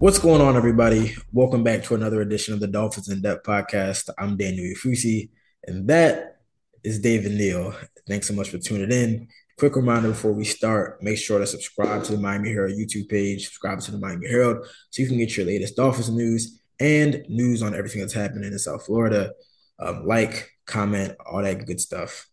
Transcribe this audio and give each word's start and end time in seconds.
What's 0.00 0.20
going 0.20 0.40
on, 0.40 0.54
everybody? 0.54 1.16
Welcome 1.32 1.64
back 1.64 1.82
to 1.82 1.96
another 1.96 2.20
edition 2.20 2.54
of 2.54 2.60
the 2.60 2.68
Dolphins 2.68 3.08
in 3.08 3.20
Depth 3.20 3.44
podcast. 3.44 4.08
I'm 4.16 4.36
Daniel 4.36 4.72
Oyefusi, 4.72 5.30
and 5.64 5.88
that 5.88 6.36
is 6.84 7.00
David 7.00 7.32
Neal. 7.32 7.74
Thanks 8.06 8.28
so 8.28 8.34
much 8.34 8.50
for 8.50 8.58
tuning 8.58 8.92
in. 8.92 9.26
Quick 9.58 9.74
reminder 9.74 10.10
before 10.10 10.30
we 10.32 10.44
start 10.44 11.02
make 11.02 11.18
sure 11.18 11.40
to 11.40 11.46
subscribe 11.48 12.04
to 12.04 12.12
the 12.12 12.18
Miami 12.18 12.50
Herald 12.50 12.74
YouTube 12.74 13.08
page, 13.08 13.46
subscribe 13.46 13.80
to 13.80 13.90
the 13.90 13.98
Miami 13.98 14.28
Herald 14.28 14.64
so 14.90 15.02
you 15.02 15.08
can 15.08 15.18
get 15.18 15.36
your 15.36 15.46
latest 15.46 15.74
Dolphins 15.74 16.10
news 16.10 16.60
and 16.78 17.24
news 17.28 17.60
on 17.60 17.74
everything 17.74 18.00
that's 18.00 18.12
happening 18.12 18.52
in 18.52 18.58
South 18.60 18.86
Florida. 18.86 19.32
Um, 19.80 20.06
like, 20.06 20.48
comment, 20.64 21.16
all 21.26 21.42
that 21.42 21.66
good 21.66 21.80
stuff. 21.80 22.28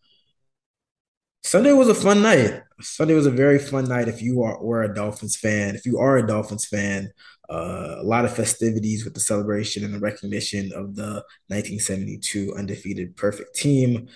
Sunday 1.43 1.73
was 1.73 1.89
a 1.89 1.95
fun 1.95 2.21
night. 2.21 2.61
Sunday 2.81 3.13
was 3.13 3.25
a 3.25 3.31
very 3.31 3.57
fun 3.57 3.85
night 3.85 4.07
if 4.07 4.21
you 4.21 4.43
are 4.43 4.61
were 4.61 4.83
a 4.83 4.93
Dolphins 4.93 5.37
fan. 5.37 5.75
If 5.75 5.85
you 5.85 5.99
are 5.99 6.17
a 6.17 6.27
Dolphins 6.27 6.65
fan, 6.65 7.11
uh, 7.49 7.95
a 7.99 8.03
lot 8.03 8.25
of 8.25 8.35
festivities 8.35 9.05
with 9.05 9.13
the 9.13 9.19
celebration 9.19 9.85
and 9.85 9.93
the 9.93 9.99
recognition 9.99 10.71
of 10.73 10.95
the 10.95 11.23
1972 11.47 12.53
undefeated 12.57 13.15
perfect 13.15 13.55
team. 13.55 14.07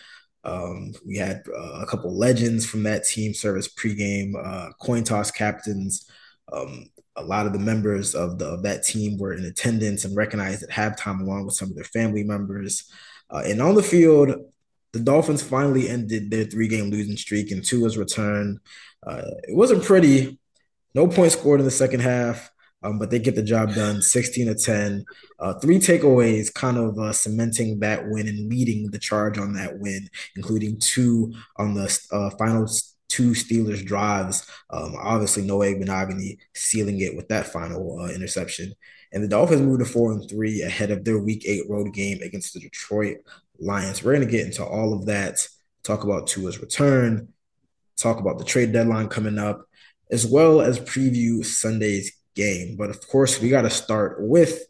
Um, 0.44 0.94
we 1.06 1.18
had 1.18 1.44
uh, 1.48 1.82
a 1.82 1.86
couple 1.86 2.16
legends 2.16 2.66
from 2.66 2.84
that 2.84 3.06
team 3.06 3.34
serve 3.34 3.58
as 3.58 3.68
pregame 3.68 4.34
uh, 4.44 4.72
coin 4.82 5.04
toss 5.04 5.32
captains. 5.32 6.10
Um, 6.52 6.88
a 7.16 7.24
lot 7.24 7.46
of 7.46 7.54
the 7.54 7.60
members 7.60 8.16
of 8.16 8.40
the 8.40 8.46
of 8.46 8.64
that 8.64 8.84
team 8.84 9.18
were 9.18 9.34
in 9.34 9.46
attendance 9.46 10.06
and 10.06 10.16
recognized 10.16 10.64
at 10.64 10.70
halftime 10.70 11.22
along 11.22 11.46
with 11.46 11.56
some 11.56 11.70
of 11.70 11.76
their 11.76 11.84
family 11.86 12.24
members. 12.24 12.92
Uh, 13.30 13.44
and 13.46 13.62
on 13.62 13.76
the 13.76 13.84
field, 13.84 14.34
the 14.94 15.00
Dolphins 15.00 15.42
finally 15.42 15.90
ended 15.90 16.32
their 16.32 16.46
three 16.46 16.68
game 16.68 16.90
losing 16.90 17.18
streak 17.18 17.52
and 17.52 17.64
Tua's 17.64 17.98
return. 17.98 18.60
Uh, 19.06 19.24
it 19.48 19.56
wasn't 19.56 19.84
pretty. 19.84 20.40
No 20.96 21.08
points 21.08 21.36
scored 21.36 21.60
in 21.60 21.66
the 21.66 21.72
second 21.72 22.00
half, 22.00 22.50
um, 22.82 22.98
but 22.98 23.12
they 23.12 23.20
get 23.20 23.36
the 23.36 23.44
job 23.44 23.74
done 23.76 24.02
16 24.02 24.48
to 24.48 24.56
10. 24.56 25.06
Uh, 25.40 25.54
three 25.60 25.78
takeaways, 25.78 26.54
kind 26.54 26.78
of 26.78 26.98
uh, 26.98 27.14
cementing 27.14 27.80
that 27.80 28.10
win 28.10 28.28
and 28.28 28.50
leading 28.50 28.90
the 28.90 29.00
charge 29.00 29.38
on 29.38 29.54
that 29.54 29.78
win, 29.78 30.10
including 30.36 30.80
two 30.80 31.34
on 31.58 31.76
the 31.76 32.00
uh, 32.12 32.32
final 32.32 32.68
two 33.10 33.32
Steelers 33.32 33.86
drives. 33.86 34.50
Um, 34.70 34.96
obviously, 34.98 35.44
Noah 35.44 35.68
Igbinoghene 35.68 36.38
sealing 36.56 37.02
it 37.02 37.16
with 37.16 37.28
that 37.30 37.48
final 37.48 38.00
uh, 38.00 38.08
interception. 38.08 38.74
And 39.12 39.24
the 39.24 39.28
Dolphins 39.28 39.62
moved 39.62 39.84
to 39.84 39.92
four 39.92 40.12
and 40.12 40.30
three 40.30 40.62
ahead 40.62 40.92
of 40.92 41.04
their 41.04 41.18
Week 41.18 41.44
Eight 41.46 41.64
road 41.68 41.94
game 41.94 42.20
against 42.22 42.54
the 42.54 42.60
Detroit 42.60 43.18
Lions. 43.62 44.04
We're 44.04 44.14
going 44.14 44.26
to 44.26 44.32
get 44.32 44.46
into 44.46 44.66
all 44.66 44.94
of 44.94 45.06
that, 45.08 45.46
talk 45.84 46.04
about 46.04 46.28
Tua's 46.28 46.60
return, 46.60 47.30
talk 47.98 48.20
about 48.20 48.38
the 48.38 48.46
trade 48.46 48.72
deadline 48.72 49.08
coming 49.08 49.38
up, 49.38 49.66
as 50.12 50.26
well 50.26 50.62
as 50.62 50.80
preview 50.80 51.46
Sunday's 51.46 52.12
game. 52.36 52.76
But 52.78 52.90
of 52.90 53.06
course, 53.08 53.42
we 53.42 53.50
got 53.50 53.64
to 53.64 53.70
start 53.70 54.18
with 54.20 54.64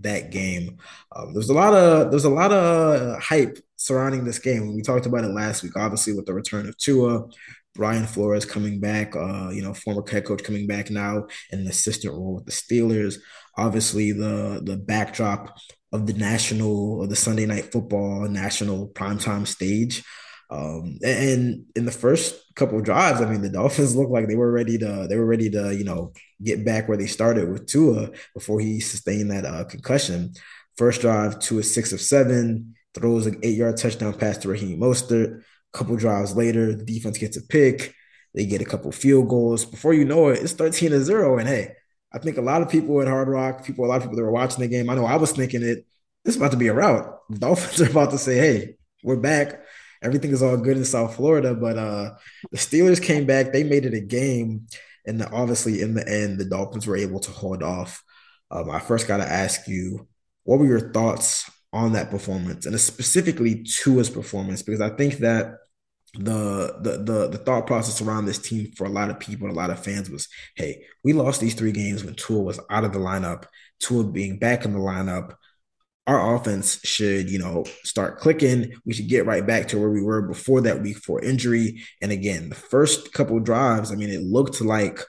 that 0.00 0.30
game. 0.30 0.78
Um, 1.14 1.32
there's 1.32 1.50
a 1.50 1.54
lot 1.54 1.74
of 1.74 2.10
there's 2.10 2.24
a 2.24 2.30
lot 2.30 2.52
of 2.52 3.20
hype 3.22 3.58
surrounding 3.76 4.24
this 4.24 4.38
game. 4.38 4.74
We 4.74 4.82
talked 4.82 5.06
about 5.06 5.24
it 5.24 5.28
last 5.28 5.62
week, 5.62 5.76
obviously 5.76 6.12
with 6.12 6.26
the 6.26 6.34
return 6.34 6.68
of 6.68 6.76
Tua, 6.76 7.26
Brian 7.74 8.06
Flores 8.06 8.44
coming 8.44 8.80
back, 8.80 9.14
uh, 9.16 9.50
you 9.50 9.62
know, 9.62 9.74
former 9.74 10.04
head 10.08 10.24
coach 10.24 10.42
coming 10.42 10.66
back 10.66 10.90
now 10.90 11.26
in 11.50 11.60
an 11.60 11.66
assistant 11.66 12.14
role 12.14 12.34
with 12.34 12.46
the 12.46 12.52
Steelers. 12.52 13.18
Obviously, 13.56 14.12
the 14.12 14.60
the 14.62 14.76
backdrop 14.76 15.56
of 15.92 16.06
the 16.06 16.12
national 16.14 17.00
or 17.00 17.06
the 17.06 17.16
Sunday 17.16 17.46
night 17.46 17.72
football 17.72 18.28
national 18.28 18.88
primetime 18.88 19.46
stage. 19.46 20.02
Um, 20.48 20.98
and 21.02 21.64
in 21.74 21.86
the 21.86 21.92
first 21.92 22.54
couple 22.54 22.80
drives, 22.80 23.20
I 23.20 23.28
mean, 23.28 23.42
the 23.42 23.48
Dolphins 23.48 23.96
looked 23.96 24.12
like 24.12 24.28
they 24.28 24.36
were 24.36 24.52
ready 24.52 24.78
to 24.78 25.06
they 25.08 25.16
were 25.16 25.26
ready 25.26 25.50
to 25.50 25.74
you 25.74 25.84
know 25.84 26.12
get 26.42 26.64
back 26.64 26.88
where 26.88 26.96
they 26.96 27.06
started 27.06 27.48
with 27.48 27.66
Tua 27.66 28.10
before 28.34 28.60
he 28.60 28.80
sustained 28.80 29.30
that 29.30 29.44
uh, 29.44 29.64
concussion. 29.64 30.32
First 30.76 31.00
drive, 31.00 31.40
Tua 31.40 31.62
six 31.62 31.92
of 31.92 32.00
seven, 32.00 32.74
throws 32.94 33.26
an 33.26 33.40
eight 33.42 33.56
yard 33.56 33.76
touchdown 33.76 34.14
pass 34.14 34.38
to 34.38 34.48
Raheem 34.48 34.78
Mostert. 34.78 35.40
A 35.74 35.78
couple 35.78 35.96
drives 35.96 36.36
later, 36.36 36.74
the 36.74 36.84
defense 36.84 37.18
gets 37.18 37.36
a 37.36 37.42
pick. 37.42 37.94
They 38.34 38.46
get 38.46 38.60
a 38.60 38.66
couple 38.66 38.92
field 38.92 39.28
goals. 39.28 39.64
Before 39.64 39.94
you 39.94 40.04
know 40.04 40.28
it, 40.28 40.42
it's 40.42 40.52
13 40.52 40.90
to 40.90 41.02
0. 41.02 41.38
And 41.38 41.48
hey, 41.48 41.74
I 42.12 42.18
think 42.18 42.36
a 42.36 42.42
lot 42.42 42.62
of 42.62 42.70
people 42.70 43.00
at 43.00 43.08
Hard 43.08 43.28
Rock, 43.28 43.64
people, 43.64 43.84
a 43.84 43.88
lot 43.88 43.96
of 43.96 44.02
people 44.02 44.16
that 44.16 44.22
were 44.22 44.32
watching 44.32 44.60
the 44.60 44.68
game, 44.68 44.88
I 44.88 44.94
know 44.94 45.06
I 45.06 45.16
was 45.16 45.32
thinking 45.32 45.62
it, 45.62 45.86
this 46.24 46.34
is 46.34 46.40
about 46.40 46.52
to 46.52 46.56
be 46.56 46.68
a 46.68 46.74
rout. 46.74 47.20
The 47.30 47.38
Dolphins 47.40 47.80
are 47.80 47.90
about 47.90 48.10
to 48.10 48.18
say, 48.18 48.36
hey, 48.36 48.76
we're 49.02 49.16
back. 49.16 49.60
Everything 50.02 50.30
is 50.30 50.42
all 50.42 50.56
good 50.56 50.76
in 50.76 50.84
South 50.84 51.16
Florida. 51.16 51.54
But 51.54 51.78
uh 51.78 52.14
the 52.50 52.58
Steelers 52.58 53.02
came 53.02 53.26
back, 53.26 53.52
they 53.52 53.64
made 53.64 53.84
it 53.84 53.94
a 53.94 54.00
game. 54.00 54.66
And 55.06 55.22
obviously, 55.32 55.82
in 55.82 55.94
the 55.94 56.06
end, 56.08 56.38
the 56.38 56.44
Dolphins 56.44 56.86
were 56.86 56.96
able 56.96 57.20
to 57.20 57.30
hold 57.30 57.62
off. 57.62 58.02
Um, 58.50 58.70
I 58.70 58.80
first 58.80 59.06
got 59.06 59.18
to 59.18 59.24
ask 59.30 59.68
you, 59.68 60.08
what 60.44 60.58
were 60.58 60.66
your 60.66 60.92
thoughts 60.92 61.48
on 61.72 61.92
that 61.92 62.10
performance, 62.10 62.66
and 62.66 62.78
specifically 62.80 63.62
Tua's 63.64 64.10
performance? 64.10 64.62
Because 64.62 64.80
I 64.80 64.90
think 64.90 65.18
that 65.18 65.58
the, 66.18 66.76
the 66.80 66.98
the 66.98 67.28
the 67.28 67.38
thought 67.38 67.66
process 67.66 68.00
around 68.00 68.26
this 68.26 68.38
team 68.38 68.72
for 68.76 68.84
a 68.84 68.90
lot 68.90 69.10
of 69.10 69.20
people, 69.20 69.50
a 69.50 69.52
lot 69.52 69.70
of 69.70 69.82
fans 69.82 70.10
was, 70.10 70.28
hey, 70.56 70.84
we 71.04 71.12
lost 71.12 71.40
these 71.40 71.54
three 71.54 71.72
games 71.72 72.04
when 72.04 72.14
Tua 72.14 72.42
was 72.42 72.60
out 72.70 72.84
of 72.84 72.92
the 72.92 72.98
lineup. 72.98 73.44
Tua 73.80 74.04
being 74.04 74.38
back 74.38 74.64
in 74.64 74.72
the 74.72 74.78
lineup, 74.78 75.34
our 76.06 76.34
offense 76.34 76.80
should, 76.84 77.30
you 77.30 77.38
know, 77.38 77.64
start 77.82 78.18
clicking. 78.18 78.72
We 78.84 78.94
should 78.94 79.08
get 79.08 79.26
right 79.26 79.46
back 79.46 79.68
to 79.68 79.78
where 79.78 79.90
we 79.90 80.02
were 80.02 80.22
before 80.22 80.60
that 80.62 80.82
week 80.82 80.98
four 80.98 81.22
injury. 81.22 81.82
And 82.00 82.12
again, 82.12 82.48
the 82.48 82.54
first 82.54 83.12
couple 83.12 83.38
drives, 83.40 83.92
I 83.92 83.96
mean, 83.96 84.10
it 84.10 84.22
looked 84.22 84.60
like 84.60 85.00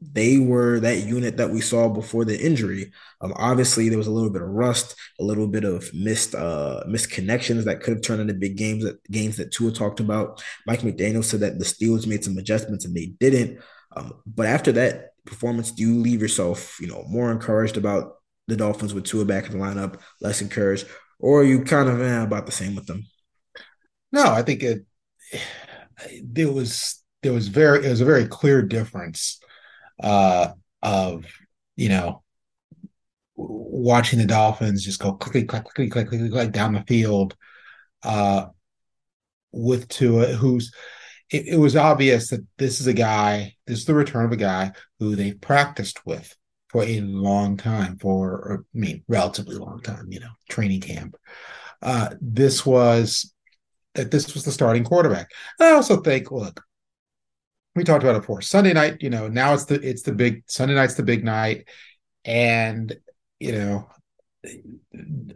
they 0.00 0.38
were 0.38 0.78
that 0.80 1.04
unit 1.04 1.38
that 1.38 1.50
we 1.50 1.60
saw 1.60 1.88
before 1.88 2.24
the 2.24 2.38
injury. 2.38 2.92
Um, 3.20 3.32
obviously, 3.36 3.88
there 3.88 3.98
was 3.98 4.06
a 4.06 4.12
little 4.12 4.30
bit 4.30 4.42
of 4.42 4.48
rust, 4.48 4.94
a 5.18 5.24
little 5.24 5.46
bit 5.46 5.64
of 5.64 5.92
missed 5.94 6.34
uh, 6.34 6.84
missed 6.86 7.10
connections 7.10 7.64
that 7.64 7.80
could 7.80 7.94
have 7.94 8.02
turned 8.02 8.20
into 8.20 8.34
big 8.34 8.56
games. 8.56 8.84
That 8.84 9.02
games 9.10 9.36
that 9.38 9.52
Tua 9.52 9.72
talked 9.72 10.00
about. 10.00 10.42
Mike 10.66 10.80
McDaniel 10.80 11.24
said 11.24 11.40
that 11.40 11.58
the 11.58 11.64
Steelers 11.64 12.06
made 12.06 12.24
some 12.24 12.36
adjustments 12.36 12.84
and 12.84 12.94
they 12.94 13.06
didn't. 13.18 13.60
Um, 13.96 14.12
but 14.26 14.46
after 14.46 14.72
that 14.72 15.12
performance, 15.24 15.70
do 15.70 15.82
you 15.82 15.94
leave 15.94 16.20
yourself, 16.20 16.78
you 16.80 16.88
know, 16.88 17.04
more 17.08 17.32
encouraged 17.32 17.78
about 17.78 18.16
the 18.48 18.56
Dolphins 18.56 18.92
with 18.92 19.04
Tua 19.04 19.24
back 19.24 19.46
in 19.46 19.58
the 19.58 19.64
lineup, 19.64 20.00
less 20.20 20.42
encouraged, 20.42 20.86
or 21.18 21.40
are 21.40 21.44
you 21.44 21.64
kind 21.64 21.88
of 21.88 22.00
eh, 22.02 22.22
about 22.22 22.44
the 22.44 22.52
same 22.52 22.76
with 22.76 22.86
them? 22.86 23.06
No, 24.12 24.24
I 24.24 24.42
think 24.42 24.62
it 24.62 24.86
there 26.22 26.52
was 26.52 27.02
there 27.22 27.32
was 27.32 27.48
very 27.48 27.84
it 27.84 27.90
was 27.90 28.02
a 28.02 28.04
very 28.04 28.26
clear 28.26 28.62
difference 28.62 29.40
uh, 30.02 30.52
of 30.82 31.24
you 31.76 31.88
know 31.88 32.22
watching 33.36 34.18
the 34.18 34.26
Dolphins 34.26 34.84
just 34.84 35.00
go 35.00 35.12
quickly, 35.12 35.44
quickly, 35.44 35.88
click, 35.88 36.08
quickly, 36.08 36.30
click 36.30 36.52
down 36.52 36.72
the 36.72 36.84
field 36.84 37.36
uh, 38.02 38.46
with 39.52 39.88
Tua, 39.88 40.26
who's 40.28 40.72
it, 41.30 41.48
it, 41.48 41.56
was 41.56 41.76
obvious 41.76 42.30
that 42.30 42.46
this 42.56 42.80
is 42.80 42.86
a 42.86 42.92
guy, 42.92 43.54
this 43.66 43.80
is 43.80 43.84
the 43.84 43.94
return 43.94 44.24
of 44.24 44.32
a 44.32 44.36
guy 44.36 44.72
who 44.98 45.16
they've 45.16 45.40
practiced 45.40 46.04
with 46.06 46.34
for 46.68 46.84
a 46.84 47.00
long 47.00 47.56
time, 47.56 47.98
for 47.98 48.64
I 48.74 48.78
mean, 48.78 49.02
relatively 49.08 49.56
long 49.56 49.80
time, 49.82 50.06
you 50.10 50.20
know, 50.20 50.30
training 50.48 50.80
camp. 50.80 51.16
Uh, 51.82 52.10
this 52.20 52.64
was 52.64 53.32
that 53.94 54.10
this 54.10 54.34
was 54.34 54.44
the 54.44 54.52
starting 54.52 54.84
quarterback. 54.84 55.30
I 55.60 55.70
also 55.70 56.00
think, 56.00 56.30
look, 56.30 56.62
we 57.76 57.84
talked 57.84 58.02
about 58.02 58.16
it 58.16 58.20
before. 58.20 58.40
Sunday 58.42 58.72
night, 58.72 58.98
you 59.00 59.10
know, 59.10 59.28
now 59.28 59.54
it's 59.54 59.66
the 59.66 59.74
it's 59.76 60.02
the 60.02 60.12
big 60.12 60.42
Sunday 60.46 60.74
night's 60.74 60.94
the 60.94 61.02
big 61.02 61.24
night, 61.24 61.68
and 62.24 62.96
you 63.38 63.52
know, 63.52 63.88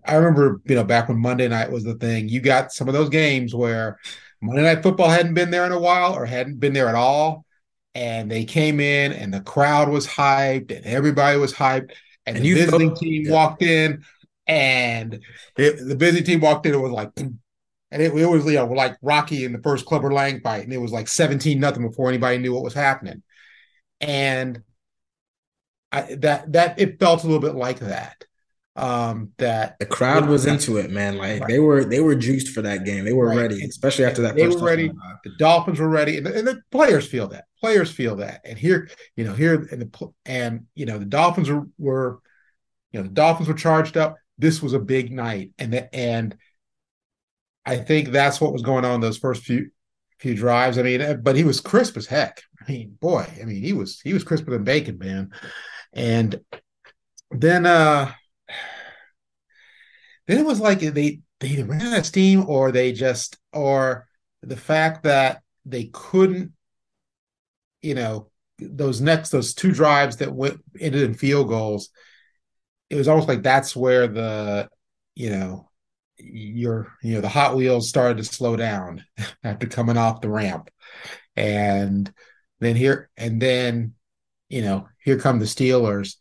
I 0.05 0.15
remember, 0.15 0.61
you 0.65 0.75
know, 0.75 0.85
back 0.85 1.09
when 1.09 1.19
Monday 1.19 1.49
night 1.49 1.71
was 1.71 1.85
the 1.85 1.95
thing, 1.95 2.29
you 2.29 2.41
got 2.41 2.73
some 2.73 2.89
of 2.89 2.95
those 2.95 3.09
games 3.09 3.55
where 3.55 3.99
Monday 4.41 4.63
Night 4.63 4.83
Football 4.83 5.11
hadn't 5.11 5.35
been 5.35 5.51
there 5.51 5.67
in 5.67 5.73
a 5.73 5.79
while 5.79 6.15
or 6.15 6.25
hadn't 6.25 6.61
been 6.61 6.73
there 6.73 6.89
at 6.89 6.95
all. 6.95 7.45
And 7.95 8.31
they 8.31 8.45
came 8.45 8.81
in 8.81 9.13
and 9.13 9.35
the 9.35 9.41
crowd 9.41 9.89
was 9.89 10.07
hyped 10.07 10.75
and 10.75 10.87
everybody 10.87 11.39
was 11.39 11.53
hyped. 11.53 11.93
And, 12.25 12.37
and 12.37 12.45
the 12.45 12.55
visiting 12.55 12.95
team 12.95 13.27
yeah. 13.27 13.33
walked 13.33 13.63
in 13.63 14.05
and 14.47 15.21
it, 15.57 15.77
the 15.87 15.97
visiting 15.97 16.25
team 16.25 16.41
walked 16.41 16.67
in 16.67 16.75
and 16.75 16.83
was 16.83 16.93
like, 16.93 17.11
and 17.91 18.03
it, 18.03 18.15
it, 18.15 18.27
was, 18.27 18.45
you 18.45 18.53
know, 18.53 18.67
like 18.67 18.97
Rocky 19.03 19.45
in 19.45 19.53
the 19.53 19.63
first 19.63 19.87
Clubber 19.87 20.13
Lang 20.13 20.41
fight. 20.41 20.65
And 20.65 20.73
it 20.73 20.79
was 20.79 20.93
like 20.93 21.09
17 21.09 21.59
nothing 21.59 21.87
before 21.87 22.09
anybody 22.09 22.39
knew 22.39 22.55
what 22.55 22.63
was 22.63 22.75
happening. 22.75 23.23
And 24.01 24.63
I, 25.91 26.17
that, 26.21 26.53
that, 26.53 26.79
it 26.79 27.01
felt 27.01 27.25
a 27.25 27.27
little 27.27 27.41
bit 27.41 27.57
like 27.57 27.81
that 27.81 28.25
um 28.77 29.33
that 29.37 29.77
the 29.81 29.85
crowd 29.85 30.29
was 30.29 30.47
into 30.47 30.77
it 30.77 30.93
man 30.93 31.19
like 31.19 31.41
right. 31.41 31.49
they 31.49 31.59
were 31.59 31.85
they 31.85 32.01
were 32.01 32.15
juiced 32.15 32.49
for 32.55 32.63
that 32.63 32.85
game 32.85 33.05
they 33.05 33.13
were 33.13 33.27
right. 33.27 33.37
ready 33.37 33.65
especially 33.65 34.05
after 34.05 34.23
that 34.23 34.37
they 34.37 34.47
were 34.47 34.65
ready 34.65 34.89
the 35.25 35.31
dolphins 35.39 35.81
were 35.81 35.89
ready 35.89 36.17
and 36.17 36.25
the, 36.25 36.39
and 36.39 36.47
the, 36.47 36.63
players 36.71 37.05
feel 37.05 37.27
that 37.27 37.47
players 37.59 37.91
feel 37.91 38.15
that 38.15 38.41
and 38.45 38.57
here 38.57 38.89
you 39.17 39.25
know 39.25 39.33
here 39.33 39.67
and 39.73 39.83
the 39.83 40.13
and 40.25 40.67
you 40.77 40.87
know 40.87 40.99
the 40.99 41.05
dolphins 41.05 41.51
were 41.51 41.67
were 41.79 42.21
you 42.93 43.01
know 43.01 43.03
the 43.03 43.13
dolphins 43.13 43.49
were 43.49 43.55
charged 43.55 43.97
up 43.97 44.17
this 44.39 44.63
was 44.63 44.73
a 44.73 44.79
big 44.79 45.13
night 45.13 45.51
and 45.59 45.73
the, 45.73 45.93
and 45.95 46.37
i 47.71 47.77
think 47.77 48.09
that's 48.09 48.41
what 48.41 48.53
was 48.53 48.63
going 48.63 48.85
on 48.85 49.01
those 49.01 49.19
first 49.19 49.43
few 49.45 49.71
few 50.19 50.35
drives. 50.35 50.77
I 50.77 50.83
mean 50.83 51.23
but 51.23 51.35
he 51.35 51.45
was 51.45 51.61
crisp 51.61 51.97
as 51.97 52.07
heck. 52.07 52.43
I 52.61 52.71
mean 52.71 52.97
boy 53.01 53.27
i 53.41 53.45
mean 53.45 53.63
he 53.63 53.73
was 53.73 54.01
he 54.01 54.13
was 54.13 54.25
crisper 54.25 54.51
than 54.51 54.65
bacon 54.65 54.99
man. 54.99 55.31
And 55.93 56.41
then 57.31 57.65
uh 57.65 58.13
then 60.27 60.39
it 60.39 60.45
was 60.45 60.61
like 60.61 60.81
they 60.81 61.21
they 61.41 61.63
ran 61.63 61.81
out 61.81 61.99
of 61.99 62.07
steam 62.07 62.45
or 62.49 62.71
they 62.71 62.93
just 62.93 63.39
or 63.53 64.07
the 64.43 64.57
fact 64.57 65.05
that 65.05 65.43
they 65.65 65.85
couldn't 65.93 66.53
you 67.81 67.95
know 67.95 68.29
those 68.59 69.01
next 69.01 69.31
those 69.31 69.55
two 69.55 69.73
drives 69.73 70.17
that 70.17 70.35
went 70.35 70.61
ended 70.79 71.03
in 71.03 71.15
field 71.15 71.49
goals 71.49 71.89
it 72.91 72.97
was 72.97 73.09
almost 73.09 73.29
like 73.29 73.43
that's 73.43 73.75
where 73.75 74.07
the 74.07 74.69
you 75.15 75.31
know 75.31 75.70
your 76.23 76.93
you 77.03 77.15
know 77.15 77.21
the 77.21 77.29
hot 77.29 77.57
wheels 77.57 77.89
started 77.89 78.19
to 78.19 78.25
slow 78.25 78.57
down 78.57 79.05
after 79.45 79.67
coming 79.67 79.97
off 79.97 80.21
the 80.21 80.29
ramp. 80.29 80.71
And 81.37 82.13
then 82.61 82.77
here 82.77 83.11
and 83.17 83.41
then 83.41 83.95
you 84.49 84.63
know 84.63 84.89
here 84.99 85.19
come 85.19 85.39
the 85.39 85.45
steelers 85.45 86.17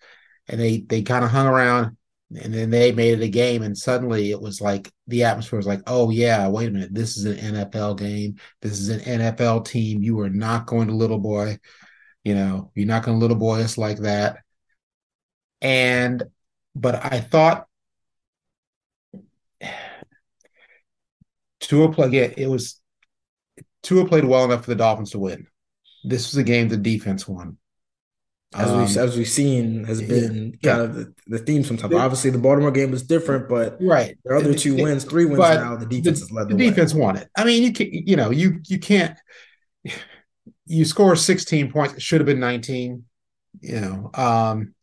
and 0.48 0.60
they 0.60 0.82
they 0.82 1.02
kind 1.02 1.24
of 1.24 1.32
hung 1.32 1.48
around 1.48 1.98
and 2.42 2.54
then 2.54 2.70
they 2.70 2.92
made 2.92 3.20
it 3.20 3.24
a 3.24 3.30
game 3.30 3.64
and 3.64 3.78
suddenly 3.78 4.30
it 4.30 4.40
was 4.40 4.62
like 4.62 4.92
the 5.08 5.24
atmosphere 5.24 5.58
was 5.58 5.66
like 5.66 5.82
oh 5.88 6.12
yeah 6.12 6.48
wait 6.48 6.68
a 6.68 6.72
minute 6.72 6.94
this 6.94 7.18
is 7.18 7.26
an 7.26 7.56
nfl 7.56 7.98
game. 7.98 8.36
This 8.62 8.80
is 8.80 8.90
an 8.90 9.00
nfl 9.00 9.66
team. 9.66 10.02
You 10.04 10.20
are 10.22 10.30
not 10.30 10.66
going 10.66 10.88
to 10.88 10.96
little 10.96 11.20
boy. 11.20 11.58
You 12.24 12.36
know 12.36 12.72
you're 12.76 12.88
not 12.88 13.04
going 13.04 13.18
to 13.18 13.22
little 13.22 13.38
boy 13.38 13.62
us 13.62 13.78
like 13.78 14.00
that. 14.00 14.38
And 15.62 16.24
but 16.76 17.04
i 17.04 17.20
thought 17.20 17.68
Tua 21.60 21.92
play 21.92 22.10
yeah, 22.10 22.30
it 22.36 22.48
was 22.48 22.80
Tua 23.84 24.08
played 24.08 24.26
well 24.26 24.46
enough 24.46 24.64
for 24.64 24.72
the 24.72 24.76
Dolphins 24.76 25.12
to 25.12 25.20
win. 25.20 25.48
This 26.04 26.32
was 26.32 26.38
a 26.38 26.44
game 26.44 26.70
the 26.70 26.78
defense 26.78 27.28
won 27.28 27.58
as 28.54 28.70
um, 28.72 28.78
we 28.80 28.84
as 28.84 29.16
we've 29.16 29.28
seen 29.28 29.84
has 29.84 30.02
been 30.02 30.58
yeah. 30.62 30.72
kind 30.72 30.82
of 30.82 30.96
the, 30.96 31.14
the 31.28 31.38
theme 31.38 31.64
sometimes. 31.64 31.94
Obviously, 31.94 32.32
the 32.32 32.40
Baltimore 32.40 32.72
game 32.72 32.90
was 32.90 33.04
different, 33.04 33.48
but 33.48 33.78
right, 33.80 34.18
their 34.26 34.38
other 34.38 34.56
two 34.56 34.76
it, 34.76 34.82
wins, 34.82 35.04
three 35.04 35.26
wins 35.26 35.40
now. 35.40 35.76
The 35.76 35.86
defense 35.86 36.20
the, 36.20 36.26
has 36.26 36.32
led 36.32 36.50
the, 36.50 36.56
the 36.56 36.70
defense 36.70 36.94
won 36.94 37.18
it. 37.18 37.30
I 37.38 37.44
mean, 37.44 37.62
you 37.62 37.74
can 37.74 37.90
you 37.92 38.16
know 38.16 38.32
you 38.32 38.60
you 38.66 38.80
can't 38.80 39.16
you 40.66 40.86
score 40.86 41.16
16 41.16 41.72
points. 41.72 41.96
It 41.96 42.02
should 42.02 42.22
have 42.22 42.26
been 42.26 42.40
19. 42.40 43.04
You 43.62 43.82
know, 43.82 44.12
um, 44.16 44.74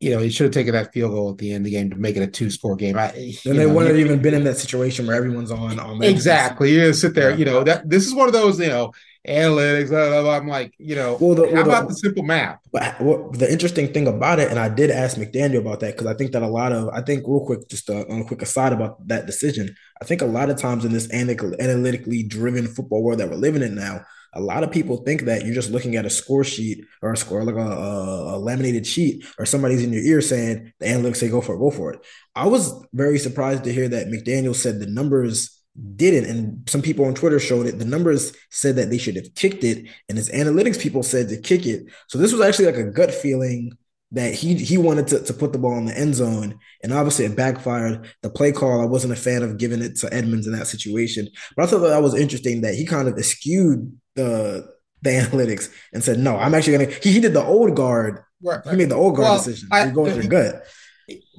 you 0.00 0.10
know, 0.10 0.20
he 0.20 0.30
should 0.30 0.44
have 0.44 0.52
taken 0.52 0.74
that 0.74 0.92
field 0.92 1.10
goal 1.10 1.30
at 1.30 1.38
the 1.38 1.52
end 1.52 1.62
of 1.62 1.64
the 1.64 1.70
game 1.72 1.90
to 1.90 1.96
make 1.96 2.16
it 2.16 2.22
a 2.22 2.26
two 2.26 2.50
score 2.50 2.76
game. 2.76 2.96
I, 2.96 3.34
then 3.44 3.56
they 3.56 3.66
know, 3.66 3.74
wouldn't 3.74 3.96
have 3.96 4.04
even 4.04 4.22
been 4.22 4.34
in 4.34 4.44
that 4.44 4.56
situation 4.56 5.06
where 5.06 5.16
everyone's 5.16 5.50
on 5.50 5.80
on 5.80 6.02
exactly. 6.02 6.72
You 6.72 6.92
sit 6.92 7.14
there, 7.14 7.30
yeah. 7.30 7.36
you 7.36 7.44
know, 7.44 7.64
that 7.64 7.88
this 7.88 8.06
is 8.06 8.14
one 8.14 8.28
of 8.28 8.32
those, 8.32 8.60
you 8.60 8.68
know, 8.68 8.92
analytics. 9.26 9.88
Blah, 9.88 10.22
blah, 10.22 10.36
I'm 10.36 10.46
like, 10.46 10.72
you 10.78 10.94
know, 10.94 11.18
well, 11.20 11.34
the, 11.34 11.46
how 11.46 11.52
well, 11.52 11.62
about 11.62 11.82
the, 11.82 11.94
the, 11.94 11.94
simple 11.96 12.22
math? 12.22 12.60
But 12.70 13.00
what, 13.00 13.38
the 13.40 13.50
interesting 13.50 13.92
thing 13.92 14.06
about 14.06 14.38
it, 14.38 14.50
and 14.50 14.58
I 14.58 14.68
did 14.68 14.92
ask 14.92 15.16
McDaniel 15.16 15.58
about 15.58 15.80
that 15.80 15.96
because 15.96 16.06
I 16.06 16.14
think 16.14 16.30
that 16.30 16.44
a 16.44 16.48
lot 16.48 16.70
of, 16.70 16.88
I 16.90 17.02
think 17.02 17.24
real 17.26 17.44
quick, 17.44 17.68
just 17.68 17.88
a, 17.88 18.08
on 18.08 18.20
a 18.20 18.24
quick 18.24 18.42
aside 18.42 18.72
about 18.72 19.06
that 19.08 19.26
decision. 19.26 19.74
I 20.00 20.04
think 20.04 20.22
a 20.22 20.26
lot 20.26 20.48
of 20.48 20.58
times 20.58 20.84
in 20.84 20.92
this 20.92 21.10
analytically 21.12 22.22
driven 22.22 22.68
football 22.68 23.02
world 23.02 23.18
that 23.18 23.30
we're 23.30 23.34
living 23.34 23.62
in 23.62 23.74
now, 23.74 24.04
a 24.34 24.40
lot 24.40 24.62
of 24.62 24.70
people 24.70 24.98
think 24.98 25.22
that 25.22 25.44
you're 25.44 25.54
just 25.54 25.70
looking 25.70 25.96
at 25.96 26.04
a 26.04 26.10
score 26.10 26.44
sheet 26.44 26.84
or 27.02 27.12
a 27.12 27.16
score 27.16 27.44
like 27.44 27.54
a, 27.54 27.58
a, 27.58 28.36
a, 28.36 28.38
laminated 28.38 28.86
sheet 28.86 29.24
or 29.38 29.46
somebody's 29.46 29.82
in 29.82 29.92
your 29.92 30.02
ear 30.02 30.20
saying 30.20 30.72
the 30.78 30.86
analytics 30.86 31.16
say 31.16 31.28
go 31.28 31.40
for 31.40 31.54
it, 31.54 31.58
go 31.58 31.70
for 31.70 31.92
it. 31.92 32.04
I 32.34 32.46
was 32.46 32.84
very 32.92 33.18
surprised 33.18 33.64
to 33.64 33.72
hear 33.72 33.88
that 33.88 34.08
McDaniel 34.08 34.54
said 34.54 34.78
the 34.78 34.86
numbers 34.86 35.58
didn't, 35.96 36.28
and 36.28 36.68
some 36.68 36.82
people 36.82 37.04
on 37.04 37.14
Twitter 37.14 37.38
showed 37.38 37.66
it. 37.66 37.78
The 37.78 37.84
numbers 37.84 38.32
said 38.50 38.76
that 38.76 38.90
they 38.90 38.98
should 38.98 39.16
have 39.16 39.34
kicked 39.34 39.64
it, 39.64 39.86
and 40.08 40.18
his 40.18 40.30
analytics 40.30 40.80
people 40.80 41.02
said 41.02 41.28
to 41.28 41.40
kick 41.40 41.66
it. 41.66 41.86
So 42.08 42.18
this 42.18 42.32
was 42.32 42.40
actually 42.40 42.66
like 42.66 42.76
a 42.76 42.90
gut 42.90 43.12
feeling 43.12 43.72
that 44.10 44.34
he 44.34 44.54
he 44.54 44.78
wanted 44.78 45.06
to, 45.08 45.22
to 45.22 45.34
put 45.34 45.52
the 45.52 45.58
ball 45.58 45.76
in 45.76 45.84
the 45.84 45.98
end 45.98 46.14
zone, 46.14 46.58
and 46.82 46.92
obviously 46.92 47.26
it 47.26 47.36
backfired. 47.36 48.08
The 48.22 48.30
play 48.30 48.52
call, 48.52 48.80
I 48.80 48.86
wasn't 48.86 49.12
a 49.12 49.16
fan 49.16 49.42
of 49.42 49.58
giving 49.58 49.82
it 49.82 49.96
to 49.96 50.12
Edmonds 50.12 50.46
in 50.46 50.52
that 50.54 50.66
situation, 50.66 51.28
but 51.56 51.64
I 51.64 51.66
thought 51.66 51.80
that, 51.80 51.88
that 51.88 52.02
was 52.02 52.14
interesting 52.14 52.62
that 52.62 52.74
he 52.74 52.84
kind 52.84 53.06
of 53.08 53.18
eschewed 53.18 53.92
the 54.18 54.74
the 55.02 55.10
analytics 55.10 55.72
and 55.92 56.02
said, 56.02 56.18
"No, 56.18 56.36
I'm 56.36 56.54
actually 56.54 56.78
gonna." 56.78 56.98
He, 57.02 57.12
he 57.12 57.20
did 57.20 57.32
the 57.32 57.44
old 57.44 57.74
guard. 57.74 58.24
Right, 58.42 58.64
right. 58.64 58.72
He 58.72 58.76
made 58.76 58.90
the 58.90 58.96
old 58.96 59.16
guard 59.16 59.28
well, 59.28 59.38
decision. 59.38 59.68
I, 59.72 59.84
You're 59.84 59.92
going 59.92 60.28
gut. 60.28 60.64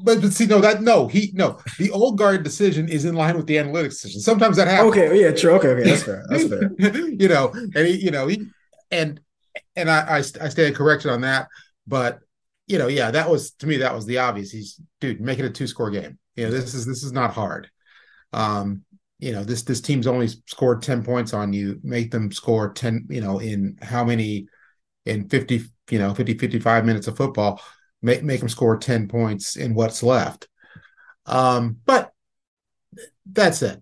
But, 0.03 0.21
but 0.21 0.33
see, 0.33 0.47
no, 0.47 0.59
that 0.61 0.81
no, 0.81 1.07
he 1.07 1.31
no, 1.35 1.59
the 1.77 1.91
old 1.91 2.17
guard 2.17 2.43
decision 2.43 2.89
is 2.89 3.05
in 3.05 3.13
line 3.15 3.37
with 3.37 3.45
the 3.45 3.57
analytics 3.57 4.01
decision. 4.01 4.21
Sometimes 4.21 4.57
that 4.57 4.67
happens. 4.67 4.91
Okay, 4.91 5.21
yeah, 5.21 5.31
true. 5.31 5.51
Okay, 5.53 5.69
okay, 5.69 5.83
that's 5.83 6.03
fair. 6.03 6.25
That's 6.29 6.48
fair. 6.48 6.71
you 7.07 7.27
know, 7.27 7.51
and 7.53 7.88
he, 7.88 7.98
you 7.98 8.12
know, 8.12 8.27
he 8.27 8.48
and 8.89 9.19
and 9.75 9.91
I, 9.91 10.00
I 10.00 10.17
I 10.17 10.21
stand 10.21 10.75
corrected 10.75 11.12
on 11.12 11.21
that, 11.21 11.50
but 11.86 12.19
you 12.67 12.79
know, 12.79 12.88
yeah, 12.88 13.12
that 13.12 13.29
was 13.29 13.51
to 13.51 13.67
me 13.67 13.77
that 13.77 13.93
was 13.93 14.05
the 14.05 14.19
obvious. 14.19 14.51
He's 14.51 14.81
dude 15.01 15.21
making 15.21 15.45
it 15.45 15.50
a 15.50 15.53
two 15.53 15.67
score 15.67 15.91
game. 15.91 16.17
You 16.36 16.45
know, 16.45 16.51
this 16.51 16.74
is 16.74 16.86
this 16.86 17.03
is 17.03 17.12
not 17.12 17.33
hard. 17.33 17.69
Um, 18.33 18.83
you 19.19 19.31
know, 19.31 19.43
this 19.43 19.63
this 19.63 19.81
team's 19.81 20.07
only 20.07 20.27
scored 20.27 20.81
10 20.81 21.03
points 21.03 21.33
on 21.33 21.53
you. 21.53 21.79
Make 21.83 22.11
them 22.11 22.31
score 22.31 22.71
10, 22.73 23.07
you 23.09 23.21
know, 23.21 23.39
in 23.39 23.77
how 23.81 24.03
many 24.03 24.47
in 25.05 25.29
50, 25.29 25.63
you 25.89 25.99
know, 25.99 26.13
50, 26.13 26.38
55 26.38 26.85
minutes 26.85 27.07
of 27.07 27.17
football 27.17 27.61
make 28.01 28.23
make 28.23 28.39
them 28.39 28.49
score 28.49 28.77
10 28.77 29.07
points 29.07 29.55
in 29.55 29.73
what's 29.73 30.03
left. 30.03 30.47
Um, 31.25 31.77
but 31.85 32.11
that's 33.25 33.61
it. 33.61 33.81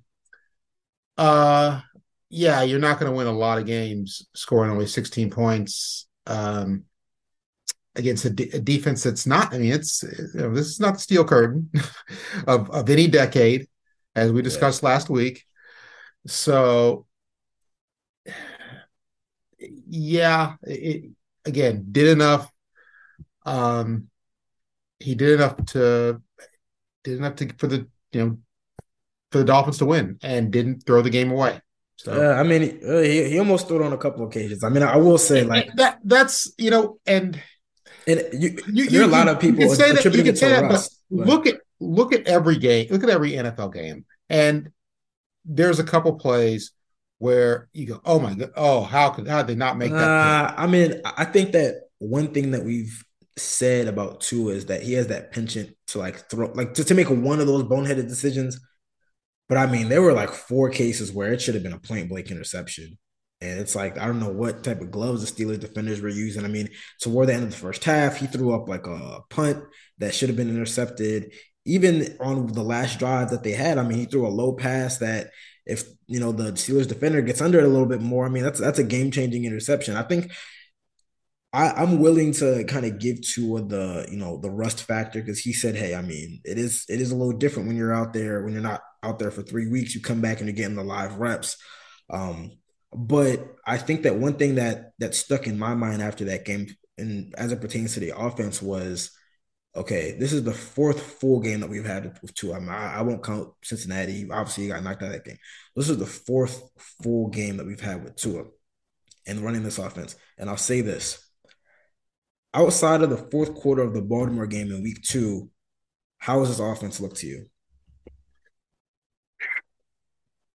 Uh 1.18 1.82
yeah, 2.30 2.62
you're 2.64 2.80
not 2.80 3.00
going 3.00 3.10
to 3.12 3.16
win 3.16 3.28
a 3.28 3.32
lot 3.32 3.58
of 3.58 3.66
games 3.66 4.28
scoring 4.34 4.72
only 4.72 4.88
16 4.88 5.30
points 5.30 6.08
um, 6.26 6.84
against 7.96 8.26
a, 8.26 8.30
de- 8.30 8.50
a, 8.50 8.60
defense 8.60 9.04
that's 9.04 9.26
not. 9.26 9.54
I 9.54 9.60
mean, 9.60 9.72
it's 9.72 10.04
you 10.04 10.42
know, 10.42 10.54
this 10.54 10.68
is 10.68 10.80
not 10.80 10.96
the 10.96 11.00
steel 11.00 11.24
curtain 11.24 11.72
of 12.48 12.70
of 12.72 12.90
any 12.90 13.08
decade, 13.08 13.68
as 14.18 14.32
we 14.32 14.42
discussed 14.42 14.84
yeah. 14.84 14.90
last 14.90 15.10
week. 15.10 15.46
So, 16.26 17.06
yeah, 19.58 20.56
it, 20.64 21.12
again, 21.46 21.86
did 21.92 22.08
enough 22.08 22.52
um, 23.48 24.10
he 25.00 25.16
did 25.16 25.40
enough 25.40 25.56
to 25.68 26.22
did 27.04 27.18
enough 27.18 27.36
to 27.36 27.50
for 27.58 27.68
the 27.68 27.88
you 28.12 28.26
know 28.26 28.38
for 29.32 29.40
the 29.40 29.46
Dolphins 29.46 29.78
to 29.80 29.86
win 29.86 30.18
and 30.22 30.52
didn't 30.52 30.86
throw 30.86 31.02
the 31.02 31.10
game 31.10 31.32
away. 31.32 31.62
So 31.96 32.32
I 32.34 32.44
mean, 32.44 32.80
he, 32.82 33.30
he 33.30 33.40
almost 33.40 33.68
threw 33.68 33.82
it 33.82 33.86
on 33.86 33.94
a 33.94 33.98
couple 33.98 34.26
occasions. 34.26 34.64
I 34.64 34.70
mean, 34.70 34.84
I 34.84 34.98
will 34.98 35.18
say 35.18 35.44
like 35.44 35.70
that. 35.78 36.00
That's 36.04 36.52
you 36.58 36.70
know, 36.70 37.00
and 37.08 37.42
and 38.06 38.24
you, 38.34 38.58
you 38.68 38.90
there 38.90 39.02
are 39.02 39.06
a 39.06 39.08
lot 39.08 39.28
of 39.28 39.40
people 39.40 39.68
say 39.70 39.94
that, 39.94 40.04
you 40.14 40.24
can 40.24 40.36
say 40.36 40.50
that, 40.50 40.70
but 40.70 40.88
look 41.10 41.48
at 41.48 41.56
look 41.80 42.14
at 42.14 42.28
every 42.28 42.58
game. 42.58 42.88
Look 42.90 43.04
at 43.04 43.10
every 43.10 43.32
NFL 43.32 43.74
game, 43.74 44.06
and 44.30 44.72
there's 45.46 45.80
a 45.80 45.84
couple 45.84 46.14
plays 46.16 46.72
where 47.20 47.70
you 47.74 47.88
go, 47.88 48.02
"Oh 48.06 48.20
my 48.20 48.34
god! 48.34 48.52
Oh, 48.56 48.82
how 48.82 49.10
could 49.10 49.28
how 49.28 49.38
did 49.40 49.48
they 49.48 49.56
not 49.56 49.78
make 49.78 49.92
that?" 49.92 50.10
Uh, 50.10 50.54
I 50.58 50.68
mean, 50.68 51.02
I 51.06 51.26
think 51.26 51.54
that 51.54 51.82
one 52.00 52.34
thing 52.34 52.52
that 52.52 52.64
we've 52.64 53.04
said 53.38 53.88
about 53.88 54.22
Tua 54.22 54.54
is 54.54 54.66
that 54.66 54.82
he 54.82 54.94
has 54.94 55.08
that 55.08 55.32
penchant 55.32 55.76
to 55.88 56.00
like 56.00 56.30
throw 56.30 56.52
like 56.54 56.74
to, 56.76 56.84
to 56.84 56.96
make 56.96 57.10
one 57.10 57.40
of 57.40 57.48
those 57.48 57.64
boneheaded 57.64 58.08
decisions. 58.08 58.60
But 59.50 59.58
I 59.58 59.66
mean, 59.68 59.90
there 59.90 60.02
were 60.02 60.14
like 60.14 60.32
four 60.32 60.70
cases 60.70 61.12
where 61.12 61.32
it 61.32 61.42
should 61.42 61.54
have 61.54 61.64
been 61.64 61.74
a 61.74 61.80
point 61.80 62.10
blank 62.10 62.32
interception. 62.32 62.98
And 63.40 63.60
it's 63.60 63.76
like, 63.76 64.00
I 64.00 64.08
don't 64.08 64.20
know 64.20 64.32
what 64.32 64.64
type 64.64 64.82
of 64.82 64.90
gloves 64.90 65.24
the 65.24 65.46
Steelers 65.46 65.60
defenders 65.60 66.02
were 66.02 66.10
using. 66.10 66.44
I 66.44 66.48
mean, 66.48 66.70
toward 67.00 67.30
the 67.30 67.36
end 67.36 67.44
of 67.44 67.52
the 67.52 67.58
first 67.58 67.84
half, 67.84 68.18
he 68.18 68.26
threw 68.26 68.54
up 68.54 68.68
like 68.68 68.88
a 68.88 69.20
punt 69.30 69.64
that 70.00 70.16
should 70.16 70.30
have 70.30 70.36
been 70.36 70.50
intercepted. 70.50 71.34
Even 71.68 72.18
on 72.20 72.48
the 72.48 72.64
last 72.64 72.98
drive 73.00 73.30
that 73.32 73.44
they 73.44 73.52
had, 73.52 73.78
I 73.78 73.84
mean, 73.84 74.00
he 74.00 74.06
threw 74.06 74.26
a 74.26 74.30
low 74.30 74.54
pass 74.54 74.98
that 74.98 75.32
if 75.66 75.84
you 76.08 76.20
know 76.20 76.32
the 76.32 76.54
Steelers 76.54 76.88
defender 76.88 77.22
gets 77.22 77.42
under 77.42 77.60
it 77.60 77.66
a 77.66 77.68
little 77.68 77.86
bit 77.86 78.02
more, 78.02 78.26
I 78.26 78.30
mean, 78.30 78.44
that's 78.44 78.60
that's 78.60 78.80
a 78.80 78.84
game-changing 78.84 79.46
interception. 79.46 79.96
I 79.96 80.04
think 80.04 80.32
I, 81.54 81.82
am 81.82 82.00
willing 82.00 82.34
to 82.34 82.64
kind 82.66 82.86
of 82.86 83.00
give 83.00 83.22
Tua 83.22 83.62
the 83.64 84.08
you 84.12 84.18
know 84.18 84.38
the 84.38 84.50
rust 84.50 84.84
factor 84.84 85.20
because 85.20 85.40
he 85.40 85.54
said, 85.54 85.76
hey, 85.76 85.96
I 85.96 86.02
mean, 86.02 86.42
it 86.44 86.58
is 86.58 86.86
it 86.90 87.02
is 87.02 87.12
a 87.12 87.16
little 87.16 87.38
different 87.38 87.68
when 87.68 87.78
you're 87.78 87.94
out 87.94 88.14
there 88.14 88.44
when 88.44 88.54
you're 88.54 88.62
not 88.62 88.82
out 89.04 89.20
there 89.20 89.32
for 89.32 89.42
three 89.42 89.68
weeks. 89.68 89.96
You 89.96 90.02
come 90.02 90.22
back 90.22 90.40
and 90.40 90.48
you're 90.48 90.56
getting 90.56 90.76
the 90.76 90.84
live 90.84 91.18
reps. 91.18 91.58
Um, 92.10 92.58
but 92.94 93.56
I 93.66 93.78
think 93.78 94.04
that 94.04 94.18
one 94.18 94.36
thing 94.36 94.56
that 94.56 94.92
that 95.00 95.16
stuck 95.16 95.48
in 95.48 95.60
my 95.60 95.74
mind 95.76 96.02
after 96.02 96.26
that 96.26 96.46
game, 96.46 96.68
and 96.98 97.34
as 97.38 97.52
it 97.52 97.62
pertains 97.62 97.94
to 97.94 98.00
the 98.00 98.18
offense, 98.18 98.62
was 98.62 99.12
okay. 99.78 100.18
This 100.20 100.34
is 100.34 100.44
the 100.44 100.54
fourth 100.54 101.02
full 101.02 101.40
game 101.40 101.62
that 101.62 101.70
we've 101.70 101.86
had 101.86 102.18
with 102.22 102.34
Tua. 102.34 102.58
I, 102.58 102.60
mean, 102.60 102.70
I, 102.70 102.96
I 102.96 103.02
won't 103.02 103.24
count 103.24 103.50
Cincinnati. 103.64 104.28
Obviously, 104.30 104.66
you 104.66 104.72
got 104.72 104.84
knocked 104.84 105.02
out 105.04 105.08
of 105.08 105.14
that 105.14 105.26
game. 105.26 105.38
This 105.76 105.90
is 105.90 105.98
the 105.98 106.06
fourth 106.06 106.62
full 107.04 107.30
game 107.30 107.58
that 107.58 107.66
we've 107.66 107.80
had 107.80 108.04
with 108.04 108.16
Tua 108.16 108.46
and 109.26 109.40
running 109.40 109.64
this 109.64 109.78
offense. 109.78 110.16
And 110.38 110.50
I'll 110.50 110.58
say 110.58 110.82
this: 110.82 111.26
outside 112.54 113.02
of 113.02 113.10
the 113.10 113.30
fourth 113.32 113.56
quarter 113.56 113.82
of 113.82 113.94
the 113.94 114.02
Baltimore 114.02 114.48
game 114.48 114.72
in 114.72 114.84
Week 114.84 115.02
Two, 115.04 115.50
how 116.18 116.40
does 116.40 116.50
this 116.50 116.60
offense 116.60 117.00
look 117.00 117.16
to 117.16 117.28
you? 117.28 117.46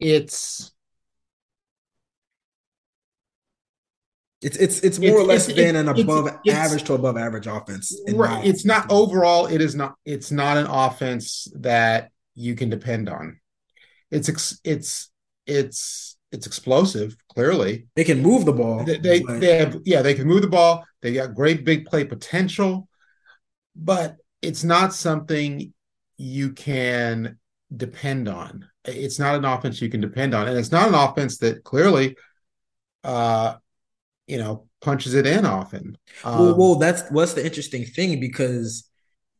It's 0.00 0.73
It's 4.42 4.56
it's 4.56 4.80
it's 4.80 4.99
more 4.99 5.11
it's, 5.11 5.18
or 5.18 5.22
less 5.22 5.49
it's, 5.49 5.56
than 5.56 5.76
an 5.76 5.88
above 5.88 6.37
average 6.49 6.82
to 6.84 6.94
above 6.94 7.16
average 7.16 7.46
offense. 7.46 7.96
Right. 8.12 8.44
It's 8.44 8.64
not 8.64 8.90
overall. 8.90 9.46
It 9.46 9.61
is 9.61 9.76
not. 9.76 9.94
It's 10.04 10.32
not 10.32 10.56
an 10.56 10.66
offense 10.66 11.46
that 11.61 12.11
you 12.34 12.56
can 12.56 12.68
depend 12.68 13.08
on. 13.08 13.38
It's 14.11 14.28
ex, 14.28 14.58
it's 14.64 15.11
it's 15.46 16.16
it's 16.32 16.46
explosive. 16.46 17.16
Clearly, 17.28 17.87
they 17.94 18.02
can 18.02 18.20
move 18.20 18.44
the 18.44 18.52
ball. 18.52 18.84
They 18.84 18.99
they, 18.99 19.20
they 19.20 19.58
have 19.58 19.76
yeah. 19.84 20.02
They 20.02 20.14
can 20.14 20.26
move 20.26 20.42
the 20.42 20.49
ball. 20.49 20.84
They 21.02 21.12
got 21.12 21.37
great 21.37 21.64
big 21.64 21.87
play 21.87 22.04
potential, 22.04 22.88
but 23.76 24.16
it's 24.42 24.64
not 24.64 24.92
something 24.92 25.72
you 26.16 26.50
can 26.50 27.38
depend 27.75 28.28
on. 28.28 28.66
It's 28.84 29.20
not 29.20 29.37
an 29.37 29.44
offense 29.44 29.80
you 29.80 29.88
can 29.88 30.00
depend 30.00 30.34
on, 30.34 30.49
and 30.49 30.58
it's 30.58 30.72
not 30.72 30.88
an 30.88 30.94
offense 30.94 31.38
that 31.38 31.62
clearly 31.62 32.16
uh 33.04 33.54
you 34.26 34.38
know 34.38 34.69
punches 34.81 35.14
it 35.14 35.26
in 35.26 35.45
often. 35.47 35.97
Um, 36.25 36.38
well, 36.38 36.57
well, 36.57 36.75
that's 36.76 37.02
what's 37.11 37.35
the 37.35 37.45
interesting 37.45 37.85
thing 37.85 38.21
because 38.21 38.88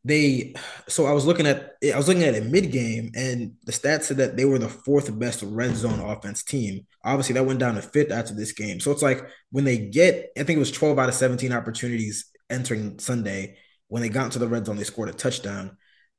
they. 0.03 0.53
So 0.87 1.05
I 1.05 1.13
was 1.13 1.25
looking 1.25 1.47
at 1.47 1.73
I 1.93 1.97
was 1.97 2.07
looking 2.07 2.23
at 2.23 2.35
it 2.35 2.45
mid 2.45 2.71
game, 2.71 3.11
and 3.15 3.53
the 3.63 3.71
stats 3.71 4.03
said 4.03 4.17
that 4.17 4.37
they 4.37 4.45
were 4.45 4.59
the 4.59 4.69
fourth 4.69 5.17
best 5.17 5.43
red 5.43 5.75
zone 5.75 5.99
offense 5.99 6.43
team. 6.43 6.85
Obviously, 7.03 7.33
that 7.33 7.45
went 7.45 7.59
down 7.59 7.75
to 7.75 7.81
fifth 7.81 8.11
after 8.11 8.33
this 8.33 8.51
game. 8.51 8.79
So 8.79 8.91
it's 8.91 9.01
like 9.01 9.21
when 9.51 9.63
they 9.63 9.77
get, 9.77 10.31
I 10.37 10.43
think 10.43 10.57
it 10.57 10.59
was 10.59 10.71
twelve 10.71 10.99
out 10.99 11.09
of 11.09 11.15
seventeen 11.15 11.53
opportunities 11.53 12.29
entering 12.49 12.99
Sunday. 12.99 13.57
When 13.87 14.01
they 14.01 14.09
got 14.09 14.25
into 14.25 14.39
the 14.39 14.47
red 14.47 14.65
zone, 14.65 14.77
they 14.77 14.83
scored 14.83 15.09
a 15.09 15.13
touchdown. 15.13 15.77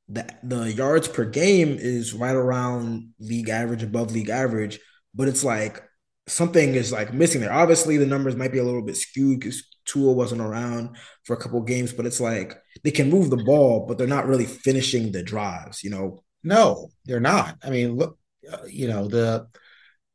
The, 0.09 0.29
the 0.43 0.73
yards 0.73 1.09
per 1.09 1.25
game 1.25 1.77
is 1.81 2.13
right 2.13 2.37
around 2.37 3.15
league 3.19 3.49
average, 3.49 3.83
above 3.83 4.13
league 4.13 4.29
average, 4.29 4.79
but 5.15 5.29
it's 5.29 5.43
like 5.43 5.83
something 6.27 6.75
is 6.75 6.93
like 6.93 7.13
missing 7.13 7.41
there. 7.41 7.53
Obviously, 7.53 7.97
the 7.97 8.07
numbers 8.07 8.37
might 8.37 8.53
be 8.53 8.59
a 8.59 8.65
little 8.65 8.83
bit 8.83 8.97
skewed 8.97 9.41
because 9.41 9.65
Tua 9.85 10.13
wasn't 10.13 10.41
around 10.41 10.97
for 11.25 11.35
a 11.35 11.37
couple 11.41 11.61
games, 11.63 11.93
but 11.93 12.07
it's 12.07 12.21
like 12.21 12.57
they 12.83 12.91
can 12.91 13.11
move 13.11 13.31
the 13.31 13.45
ball, 13.45 13.87
but 13.87 13.99
they're 13.99 14.07
not 14.07 14.27
really 14.27 14.47
finishing 14.47 15.13
the 15.13 15.23
drives. 15.23 15.85
You 15.85 15.91
know? 15.91 16.23
No, 16.43 16.91
they're 17.05 17.21
not. 17.21 17.59
I 17.63 17.71
mean, 17.71 17.97
look, 17.97 18.19
uh, 18.51 18.65
you 18.67 18.89
know 18.89 19.09
the 19.09 19.47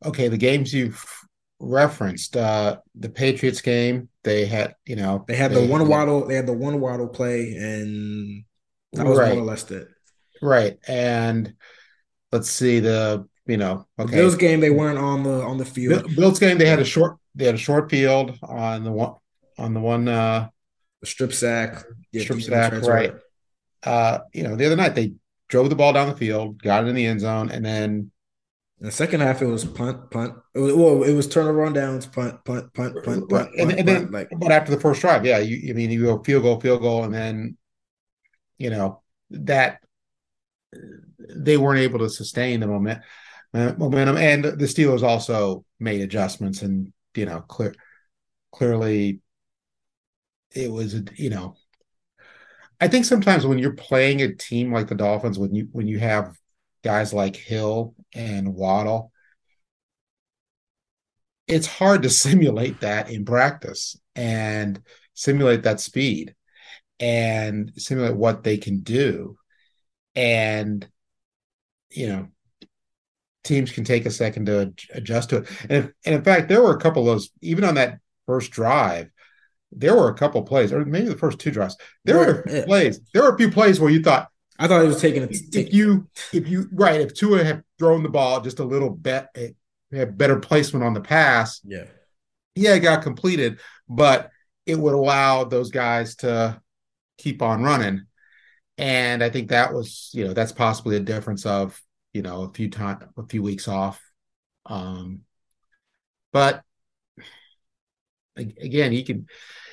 okay, 0.05 0.27
the 0.27 0.37
games 0.37 0.73
you've 0.73 1.03
referenced, 1.59 2.37
uh 2.37 2.77
the 2.95 3.09
Patriots 3.09 3.61
game, 3.61 4.09
they 4.23 4.45
had 4.45 4.75
you 4.85 4.95
know 4.95 5.25
they 5.27 5.35
had 5.35 5.51
they, 5.51 5.65
the 5.65 5.71
one 5.71 5.87
waddle, 5.87 6.27
they 6.27 6.35
had 6.35 6.47
the 6.47 6.53
one 6.53 6.79
waddle 6.79 7.07
play, 7.07 7.53
and 7.55 8.43
that 8.93 9.05
was 9.05 9.19
right. 9.19 9.33
more 9.33 9.43
or 9.43 9.45
less 9.45 9.69
it. 9.71 9.87
Right, 10.41 10.77
and 10.87 11.53
let's 12.31 12.49
see 12.49 12.79
the 12.79 13.27
you 13.49 13.57
know, 13.57 13.87
okay. 13.97 14.15
Bills 14.15 14.35
game 14.35 14.59
they 14.59 14.69
weren't 14.69 14.99
on 14.99 15.23
the 15.23 15.41
on 15.41 15.57
the 15.57 15.65
field. 15.65 16.15
Bills 16.15 16.39
game 16.39 16.59
they 16.59 16.67
had 16.67 16.79
a 16.79 16.85
short 16.85 17.17
they 17.33 17.45
had 17.45 17.55
a 17.55 17.59
short 17.59 17.89
field 17.89 18.37
on 18.43 18.83
the 18.83 18.91
one 18.91 19.15
on 19.57 19.73
the 19.73 19.79
one 19.79 20.07
uh 20.07 20.47
the 21.01 21.07
strip 21.07 21.33
sack, 21.33 21.83
yeah, 22.11 22.21
strip 22.21 22.41
sack, 22.41 22.73
right. 22.83 23.13
Uh, 23.81 24.19
you 24.33 24.43
know, 24.43 24.55
the 24.55 24.65
other 24.65 24.75
night 24.75 24.93
they 24.93 25.13
drove 25.47 25.69
the 25.69 25.75
ball 25.75 25.93
down 25.93 26.09
the 26.09 26.15
field, 26.15 26.61
got 26.61 26.83
it 26.83 26.87
in 26.87 26.95
the 26.95 27.05
end 27.05 27.21
zone, 27.21 27.49
and 27.49 27.65
then 27.65 28.11
in 28.79 28.85
the 28.85 28.91
second 28.91 29.21
half 29.21 29.41
it 29.41 29.47
was 29.47 29.65
punt, 29.65 30.11
punt. 30.11 30.35
It 30.53 30.59
was 30.59 30.73
well, 30.75 31.03
it 31.03 31.13
was 31.13 31.27
turnover 31.27 31.65
on 31.65 31.73
downs, 31.73 32.05
punt, 32.05 32.43
punt, 32.45 32.71
punt, 32.73 33.03
punt, 33.03 33.29
punt, 33.29 33.49
and, 33.57 33.69
punt, 33.69 33.79
and 33.79 33.87
then 33.87 34.11
like 34.11 34.29
but 34.37 34.51
after 34.51 34.71
the 34.71 34.79
first 34.79 35.01
drive, 35.01 35.25
yeah, 35.25 35.39
you 35.39 35.71
I 35.71 35.73
mean 35.73 35.89
you 35.89 36.03
go 36.03 36.21
field 36.21 36.43
goal, 36.43 36.59
field 36.59 36.81
goal, 36.81 37.03
and 37.03 37.13
then 37.13 37.57
you 38.59 38.69
know 38.69 39.01
that 39.31 39.79
they 41.35 41.57
weren't 41.57 41.79
able 41.79 41.99
to 41.99 42.09
sustain 42.09 42.59
the 42.59 42.67
moment 42.67 43.01
uh, 43.53 43.73
momentum. 43.77 44.17
And 44.17 44.43
the 44.43 44.65
Steelers 44.65 45.03
also 45.03 45.65
made 45.79 46.01
adjustments, 46.01 46.61
and 46.61 46.93
you 47.15 47.25
know, 47.25 47.41
clear, 47.41 47.75
clearly, 48.51 49.21
it 50.51 50.71
was 50.71 50.95
you 51.15 51.29
know, 51.29 51.55
I 52.81 52.87
think 52.87 53.05
sometimes 53.05 53.45
when 53.45 53.59
you're 53.59 53.73
playing 53.73 54.21
a 54.21 54.33
team 54.33 54.71
like 54.71 54.87
the 54.87 54.95
Dolphins, 54.95 55.37
when 55.37 55.53
you 55.53 55.67
when 55.71 55.87
you 55.87 55.99
have 55.99 56.37
guys 56.83 57.13
like 57.13 57.35
Hill 57.35 57.93
and 58.13 58.55
Waddle, 58.55 59.11
it's 61.47 61.67
hard 61.67 62.03
to 62.03 62.09
simulate 62.09 62.81
that 62.81 63.09
in 63.09 63.25
practice 63.25 63.97
and 64.15 64.81
simulate 65.13 65.63
that 65.63 65.79
speed 65.81 66.35
and 66.99 67.71
simulate 67.75 68.15
what 68.15 68.43
they 68.43 68.57
can 68.57 68.81
do. 68.81 69.37
And 70.15 70.87
you 71.91 72.07
know, 72.07 72.27
teams 73.43 73.71
can 73.71 73.83
take 73.83 74.05
a 74.05 74.11
second 74.11 74.45
to 74.47 74.73
adjust 74.93 75.29
to 75.29 75.37
it. 75.37 75.49
And, 75.63 75.71
if, 75.71 75.91
and 76.05 76.15
in 76.15 76.23
fact, 76.23 76.49
there 76.49 76.61
were 76.61 76.75
a 76.75 76.79
couple 76.79 77.03
of 77.03 77.07
those, 77.07 77.29
even 77.41 77.63
on 77.63 77.75
that 77.75 77.99
first 78.25 78.51
drive, 78.51 79.09
there 79.71 79.95
were 79.95 80.09
a 80.09 80.15
couple 80.15 80.41
plays, 80.43 80.73
or 80.73 80.83
maybe 80.83 81.09
the 81.09 81.17
first 81.17 81.39
two 81.39 81.51
drives. 81.51 81.77
There 82.03 82.17
were 82.17 82.43
yeah. 82.47 82.65
plays. 82.65 82.99
There 83.13 83.23
were 83.23 83.33
a 83.33 83.37
few 83.37 83.51
plays 83.51 83.79
where 83.79 83.91
you 83.91 84.01
thought, 84.01 84.29
I 84.57 84.67
thought 84.67 84.83
it 84.83 84.87
was 84.87 84.99
taking 84.99 85.23
it. 85.23 85.37
If 85.53 85.73
you, 85.73 86.09
if 86.33 86.47
you, 86.47 86.67
right, 86.73 86.99
if 86.99 87.13
Tua 87.13 87.43
had 87.43 87.63
thrown 87.77 88.03
the 88.03 88.09
ball 88.09 88.41
just 88.41 88.59
a 88.59 88.65
little 88.65 88.89
bit, 88.89 89.27
it 89.33 89.55
had 89.91 90.17
better 90.17 90.39
placement 90.39 90.83
on 90.83 90.93
the 90.93 91.01
pass. 91.01 91.61
Yeah, 91.63 91.85
yeah, 92.55 92.73
it 92.73 92.81
got 92.81 93.03
completed, 93.03 93.59
but 93.87 94.31
it 94.65 94.77
would 94.77 94.93
allow 94.93 95.45
those 95.45 95.71
guys 95.71 96.17
to 96.17 96.61
keep 97.17 97.41
on 97.41 97.63
running. 97.63 98.05
And 98.77 99.23
I 99.23 99.29
think 99.29 99.49
that 99.49 99.73
was, 99.73 100.09
you 100.13 100.25
know, 100.25 100.33
that's 100.33 100.51
possibly 100.51 100.97
a 100.97 101.01
difference 101.01 101.45
of 101.45 101.81
you 102.19 102.23
know, 102.23 102.43
a 102.43 102.51
few 102.51 102.69
time, 102.69 102.99
a 103.17 103.25
few 103.27 103.41
weeks 103.41 103.69
off. 103.69 104.01
Um, 104.65 105.21
but 106.33 106.63
again, 108.35 108.91
you 108.91 109.05
can, 109.05 109.27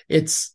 it's, 0.09 0.55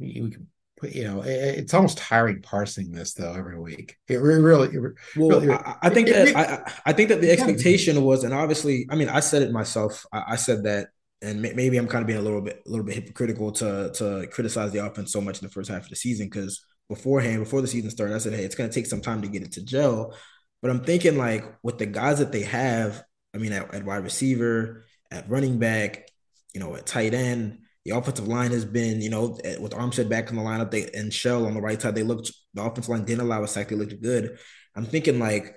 we 0.00 0.12
can 0.32 0.48
put, 0.76 0.92
you 0.92 1.04
know, 1.04 1.22
it's 1.24 1.72
almost 1.72 1.98
tiring 1.98 2.42
parsing 2.42 2.90
this 2.90 3.14
though 3.14 3.32
every 3.32 3.60
week. 3.60 3.96
It 4.08 4.16
really, 4.16 4.74
it 4.74 4.92
well, 5.16 5.40
really, 5.40 5.52
I, 5.52 5.76
I, 5.82 5.90
think 5.90 6.08
it, 6.08 6.14
that 6.14 6.28
it, 6.28 6.36
I, 6.36 6.72
I 6.86 6.92
think 6.94 7.10
that 7.10 7.20
the 7.20 7.30
expectation 7.30 8.02
was, 8.02 8.24
and 8.24 8.34
obviously, 8.34 8.88
I 8.90 8.96
mean, 8.96 9.08
I 9.08 9.20
said 9.20 9.42
it 9.42 9.52
myself. 9.52 10.04
I, 10.12 10.32
I 10.32 10.36
said 10.36 10.64
that 10.64 10.88
and 11.22 11.40
maybe 11.40 11.76
I'm 11.76 11.86
kind 11.86 12.02
of 12.02 12.08
being 12.08 12.18
a 12.18 12.22
little 12.22 12.40
bit 12.40 12.62
a 12.66 12.68
little 12.68 12.84
bit 12.84 12.94
hypocritical 12.96 13.52
to 13.52 13.92
to 13.92 14.26
criticize 14.32 14.72
the 14.72 14.84
offense 14.84 15.12
so 15.12 15.20
much 15.20 15.40
in 15.40 15.46
the 15.46 15.52
first 15.52 15.70
half 15.70 15.82
of 15.82 15.90
the 15.90 15.96
season 15.96 16.26
because 16.26 16.64
beforehand, 16.90 17.38
before 17.38 17.62
the 17.62 17.68
season 17.68 17.88
started, 17.88 18.14
I 18.14 18.18
said, 18.18 18.34
hey, 18.34 18.44
it's 18.44 18.56
going 18.56 18.68
to 18.68 18.74
take 18.74 18.84
some 18.84 19.00
time 19.00 19.22
to 19.22 19.28
get 19.28 19.42
it 19.42 19.52
to 19.52 19.64
gel. 19.64 20.14
But 20.62 20.70
I'm 20.70 20.84
thinking 20.84 21.16
like 21.16 21.44
with 21.62 21.78
the 21.78 21.86
guys 21.86 22.18
that 22.18 22.32
they 22.32 22.42
have, 22.42 23.02
I 23.34 23.38
mean, 23.38 23.52
at, 23.52 23.72
at 23.74 23.84
wide 23.84 24.04
receiver, 24.04 24.84
at 25.10 25.28
running 25.28 25.58
back, 25.58 26.08
you 26.54 26.60
know, 26.60 26.76
at 26.76 26.86
tight 26.86 27.14
end, 27.14 27.60
the 27.84 27.92
offensive 27.92 28.28
line 28.28 28.50
has 28.50 28.64
been, 28.64 29.00
you 29.00 29.08
know, 29.08 29.38
with 29.60 29.72
Armstead 29.72 30.08
back 30.08 30.28
in 30.30 30.36
the 30.36 30.42
lineup, 30.42 30.70
they 30.70 30.90
and 30.92 31.12
Shell 31.12 31.46
on 31.46 31.54
the 31.54 31.60
right 31.60 31.80
side, 31.80 31.94
they 31.94 32.02
looked 32.02 32.32
the 32.54 32.62
offensive 32.62 32.90
line 32.90 33.04
didn't 33.04 33.22
allow 33.22 33.42
a 33.42 33.48
sack, 33.48 33.68
they 33.68 33.76
looked 33.76 34.00
good. 34.02 34.38
I'm 34.76 34.84
thinking 34.84 35.18
like, 35.18 35.56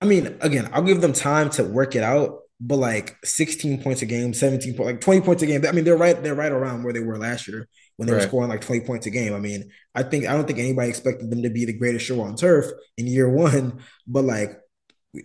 I 0.00 0.06
mean, 0.06 0.38
again, 0.40 0.68
I'll 0.72 0.82
give 0.82 1.00
them 1.00 1.12
time 1.12 1.50
to 1.50 1.64
work 1.64 1.94
it 1.94 2.02
out, 2.02 2.39
but 2.60 2.76
like 2.76 3.16
16 3.24 3.82
points 3.82 4.02
a 4.02 4.06
game, 4.06 4.34
17 4.34 4.74
points, 4.74 4.92
like 4.92 5.00
20 5.00 5.20
points 5.22 5.42
a 5.42 5.46
game. 5.46 5.64
I 5.66 5.72
mean, 5.72 5.84
they're 5.84 5.96
right, 5.96 6.20
they're 6.22 6.34
right 6.34 6.52
around 6.52 6.82
where 6.82 6.92
they 6.92 7.00
were 7.00 7.18
last 7.18 7.48
year 7.48 7.66
when 7.96 8.06
they 8.06 8.12
right. 8.12 8.22
were 8.22 8.28
scoring 8.28 8.50
like 8.50 8.60
20 8.60 8.86
points 8.86 9.06
a 9.06 9.10
game. 9.10 9.34
I 9.34 9.38
mean, 9.38 9.70
I 9.94 10.02
think 10.02 10.26
I 10.26 10.32
don't 10.32 10.46
think 10.46 10.58
anybody 10.58 10.88
expected 10.88 11.30
them 11.30 11.42
to 11.42 11.50
be 11.50 11.64
the 11.64 11.72
greatest 11.72 12.04
show 12.04 12.20
on 12.20 12.36
turf 12.36 12.66
in 12.98 13.06
year 13.06 13.28
one, 13.28 13.80
but 14.06 14.24
like 14.24 14.60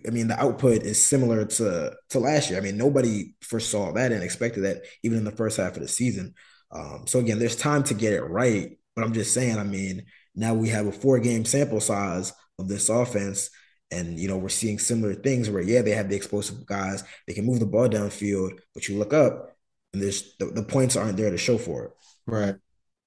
I 0.06 0.10
mean, 0.10 0.28
the 0.28 0.40
output 0.40 0.82
is 0.82 1.06
similar 1.06 1.44
to 1.44 1.94
to 2.10 2.18
last 2.18 2.50
year. 2.50 2.58
I 2.58 2.62
mean, 2.62 2.76
nobody 2.76 3.34
foresaw 3.42 3.92
that 3.92 4.12
and 4.12 4.22
expected 4.22 4.62
that 4.62 4.82
even 5.02 5.18
in 5.18 5.24
the 5.24 5.30
first 5.30 5.58
half 5.58 5.76
of 5.76 5.82
the 5.82 5.88
season. 5.88 6.34
Um, 6.72 7.04
so 7.06 7.18
again, 7.18 7.38
there's 7.38 7.56
time 7.56 7.84
to 7.84 7.94
get 7.94 8.12
it 8.12 8.22
right. 8.22 8.78
But 8.94 9.04
I'm 9.04 9.12
just 9.12 9.34
saying, 9.34 9.58
I 9.58 9.64
mean, 9.64 10.06
now 10.34 10.54
we 10.54 10.70
have 10.70 10.86
a 10.86 10.92
four 10.92 11.20
game 11.20 11.44
sample 11.44 11.80
size 11.80 12.32
of 12.58 12.68
this 12.68 12.88
offense. 12.88 13.50
And 13.90 14.18
you 14.18 14.28
know, 14.28 14.36
we're 14.36 14.48
seeing 14.48 14.78
similar 14.78 15.14
things 15.14 15.48
where 15.48 15.62
yeah, 15.62 15.82
they 15.82 15.92
have 15.92 16.08
the 16.08 16.16
explosive 16.16 16.66
guys, 16.66 17.04
they 17.26 17.34
can 17.34 17.46
move 17.46 17.60
the 17.60 17.66
ball 17.66 17.88
downfield, 17.88 18.58
but 18.74 18.88
you 18.88 18.98
look 18.98 19.12
up 19.12 19.56
and 19.92 20.02
there's 20.02 20.34
the, 20.38 20.46
the 20.46 20.62
points 20.62 20.96
aren't 20.96 21.16
there 21.16 21.30
to 21.30 21.38
show 21.38 21.58
for 21.58 21.84
it. 21.84 21.90
Right. 22.26 22.56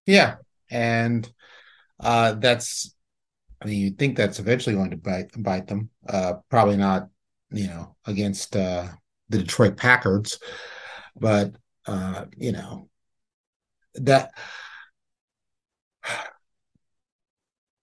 Yeah. 0.05 0.37
And 0.69 1.29
uh 1.99 2.33
that's 2.33 2.95
I 3.61 3.65
mean, 3.65 3.81
you'd 3.81 3.99
think 3.99 4.15
that's 4.15 4.39
eventually 4.39 4.75
going 4.75 4.91
to 4.91 4.97
bite 4.97 5.31
bite 5.37 5.67
them. 5.67 5.89
Uh, 6.07 6.35
probably 6.49 6.77
not, 6.77 7.09
you 7.51 7.67
know, 7.67 7.95
against 8.05 8.55
uh, 8.55 8.87
the 9.27 9.39
Detroit 9.39 9.75
Packards, 9.77 10.39
but 11.15 11.55
uh, 11.85 12.25
you 12.37 12.51
know 12.51 12.89
that 13.95 14.31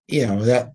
you 0.09 0.27
know 0.27 0.45
that 0.45 0.73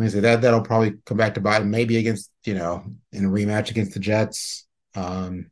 I 0.00 0.08
say 0.08 0.20
that 0.20 0.42
that'll 0.42 0.62
probably 0.62 0.94
come 1.04 1.16
back 1.16 1.34
to 1.34 1.40
bite. 1.40 1.64
Maybe 1.64 1.96
against 1.96 2.30
you 2.44 2.54
know 2.54 2.84
in 3.12 3.24
a 3.24 3.28
rematch 3.28 3.70
against 3.70 3.94
the 3.94 4.00
Jets. 4.00 4.66
Um, 4.94 5.50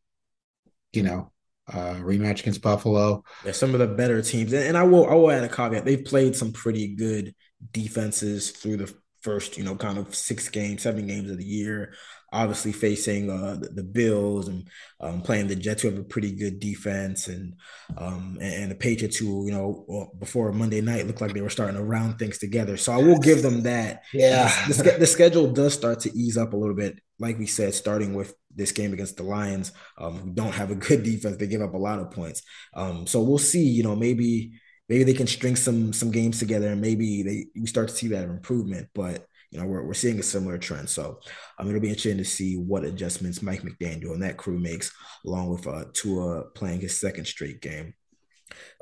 you 0.93 1.03
know, 1.03 1.33
uh, 1.73 1.97
rematch 1.97 2.41
against 2.41 2.63
Buffalo. 2.63 3.25
Some 3.53 3.75
of 3.75 3.81
the 3.81 3.87
better 3.87 4.23
teams, 4.23 4.53
and 4.53 4.77
I 4.77 4.85
will 4.85 5.07
I 5.09 5.15
will 5.15 5.31
add 5.31 5.45
a 5.45 5.49
caveat. 5.49 5.85
They've 5.85 6.05
played 6.05 6.37
some 6.37 6.53
pretty 6.53 6.95
good 6.95 7.35
defenses 7.73 8.51
through 8.51 8.79
the 8.79 8.95
first, 9.23 9.59
you 9.59 9.65
know, 9.65 9.75
kind 9.75 9.99
of 9.99 10.15
six 10.15 10.49
games, 10.49 10.83
seven 10.83 11.07
games 11.07 11.31
of 11.31 11.39
the 11.39 11.45
year. 11.45 11.95
Obviously, 12.33 12.73
facing 12.73 13.31
uh, 13.31 13.57
the, 13.61 13.69
the, 13.69 13.83
Bills 13.83 14.49
and 14.49 14.69
um, 15.01 15.23
playing 15.23 15.47
the 15.47 15.55
Jets, 15.55 15.83
who 15.83 15.91
have 15.91 15.99
a 15.99 16.05
pretty 16.05 16.33
good 16.33 16.59
defense, 16.59 17.29
and 17.29 17.55
um, 17.97 18.37
and, 18.41 18.63
and, 18.63 18.71
the 18.71 18.75
Patriots, 18.75 19.17
who 19.17 19.47
you 19.47 19.53
know 19.53 20.11
before 20.19 20.53
Monday 20.53 20.81
night 20.81 21.07
looked 21.07 21.21
like 21.21 21.33
they 21.33 21.41
were 21.41 21.51
starting 21.51 21.77
to 21.77 21.85
round 21.85 22.19
things 22.19 22.39
together. 22.39 22.77
So 22.77 22.93
I 22.93 22.97
will 22.97 23.19
give 23.19 23.43
them 23.43 23.63
that. 23.63 24.03
Yeah, 24.13 24.53
the, 24.67 24.97
the 24.99 25.07
schedule 25.07 25.53
does 25.53 25.75
start 25.75 26.01
to 26.01 26.19
ease 26.19 26.37
up 26.37 26.53
a 26.53 26.57
little 26.57 26.77
bit, 26.77 26.99
like 27.19 27.39
we 27.39 27.47
said, 27.47 27.75
starting 27.75 28.15
with 28.15 28.35
this 28.55 28.73
game 28.73 28.93
against 28.93 29.17
the 29.17 29.23
Lions, 29.23 29.73
um, 29.99 30.19
who 30.19 30.31
don't 30.33 30.55
have 30.55 30.71
a 30.71 30.75
good 30.75 31.03
defense. 31.05 31.37
They 31.37 31.47
give 31.47 31.63
up 31.63 31.75
a 31.75 31.79
lot 31.79 32.01
of 32.01 32.11
points. 32.11 32.43
Um, 32.75 33.07
so 33.07 33.23
we'll 33.23 33.39
see. 33.39 33.65
You 33.65 33.85
know, 33.85 33.95
maybe 33.95 34.53
maybe 34.89 35.05
they 35.05 35.15
can 35.15 35.27
string 35.27 35.57
some 35.57 35.93
some 35.93 36.11
games 36.11 36.39
together 36.39 36.69
and 36.69 36.81
maybe 36.81 37.23
they 37.23 37.47
we 37.59 37.67
start 37.67 37.89
to 37.89 37.95
see 37.95 38.09
that 38.09 38.25
improvement. 38.25 38.89
But 38.95 39.27
you 39.51 39.61
know, 39.61 39.67
we're, 39.67 39.83
we're 39.83 39.95
seeing 39.95 40.19
a 40.19 40.23
similar 40.23 40.59
trend. 40.59 40.89
So 40.89 41.21
um, 41.59 41.69
it'll 41.69 41.81
be 41.81 41.89
interesting 41.89 42.19
to 42.19 42.25
see 42.25 42.57
what 42.57 42.85
adjustments 42.85 43.43
Mike 43.43 43.63
McDaniel 43.63 44.13
and 44.13 44.23
that 44.23 44.37
crew 44.37 44.59
makes, 44.59 44.93
along 45.25 45.51
with 45.51 45.67
uh, 45.67 45.85
Tua 45.93 46.45
playing 46.55 46.81
his 46.81 46.99
second 46.99 47.27
straight 47.27 47.61
game. 47.61 47.95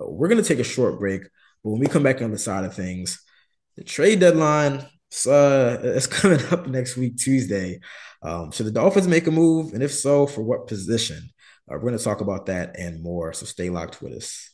Uh, 0.01 0.09
we're 0.09 0.29
going 0.29 0.43
to 0.43 0.49
take 0.49 0.59
a 0.61 0.65
short 0.65 0.99
break, 0.99 1.23
but 1.63 1.71
when 1.71 1.81
we 1.81 1.87
come 1.87 2.03
back 2.03 2.23
on 2.23 2.31
the 2.31 2.39
side 2.39 2.65
of 2.65 2.75
things, 2.75 3.23
the 3.77 3.85
trade 3.85 4.21
deadline 4.21 4.87
uh, 5.27 5.79
it's 5.83 6.07
coming 6.21 6.45
up 6.51 6.67
next 6.67 6.97
week, 6.97 7.17
Tuesday. 7.17 7.81
Um, 8.23 8.51
should 8.51 8.67
the 8.67 8.73
Dolphins 8.73 9.09
make 9.09 9.27
a 9.27 9.31
move? 9.31 9.73
And 9.73 9.83
if 9.83 9.93
so, 9.93 10.27
for 10.27 10.43
what 10.43 10.67
position? 10.67 11.31
Uh, 11.71 11.75
we're 11.75 11.91
going 11.91 11.99
to 11.99 12.05
talk 12.05 12.21
about 12.21 12.47
that 12.47 12.79
and 12.79 13.03
more. 13.03 13.33
So 13.33 13.47
stay 13.47 13.71
locked 13.71 14.03
with 14.03 14.13
us. 14.13 14.54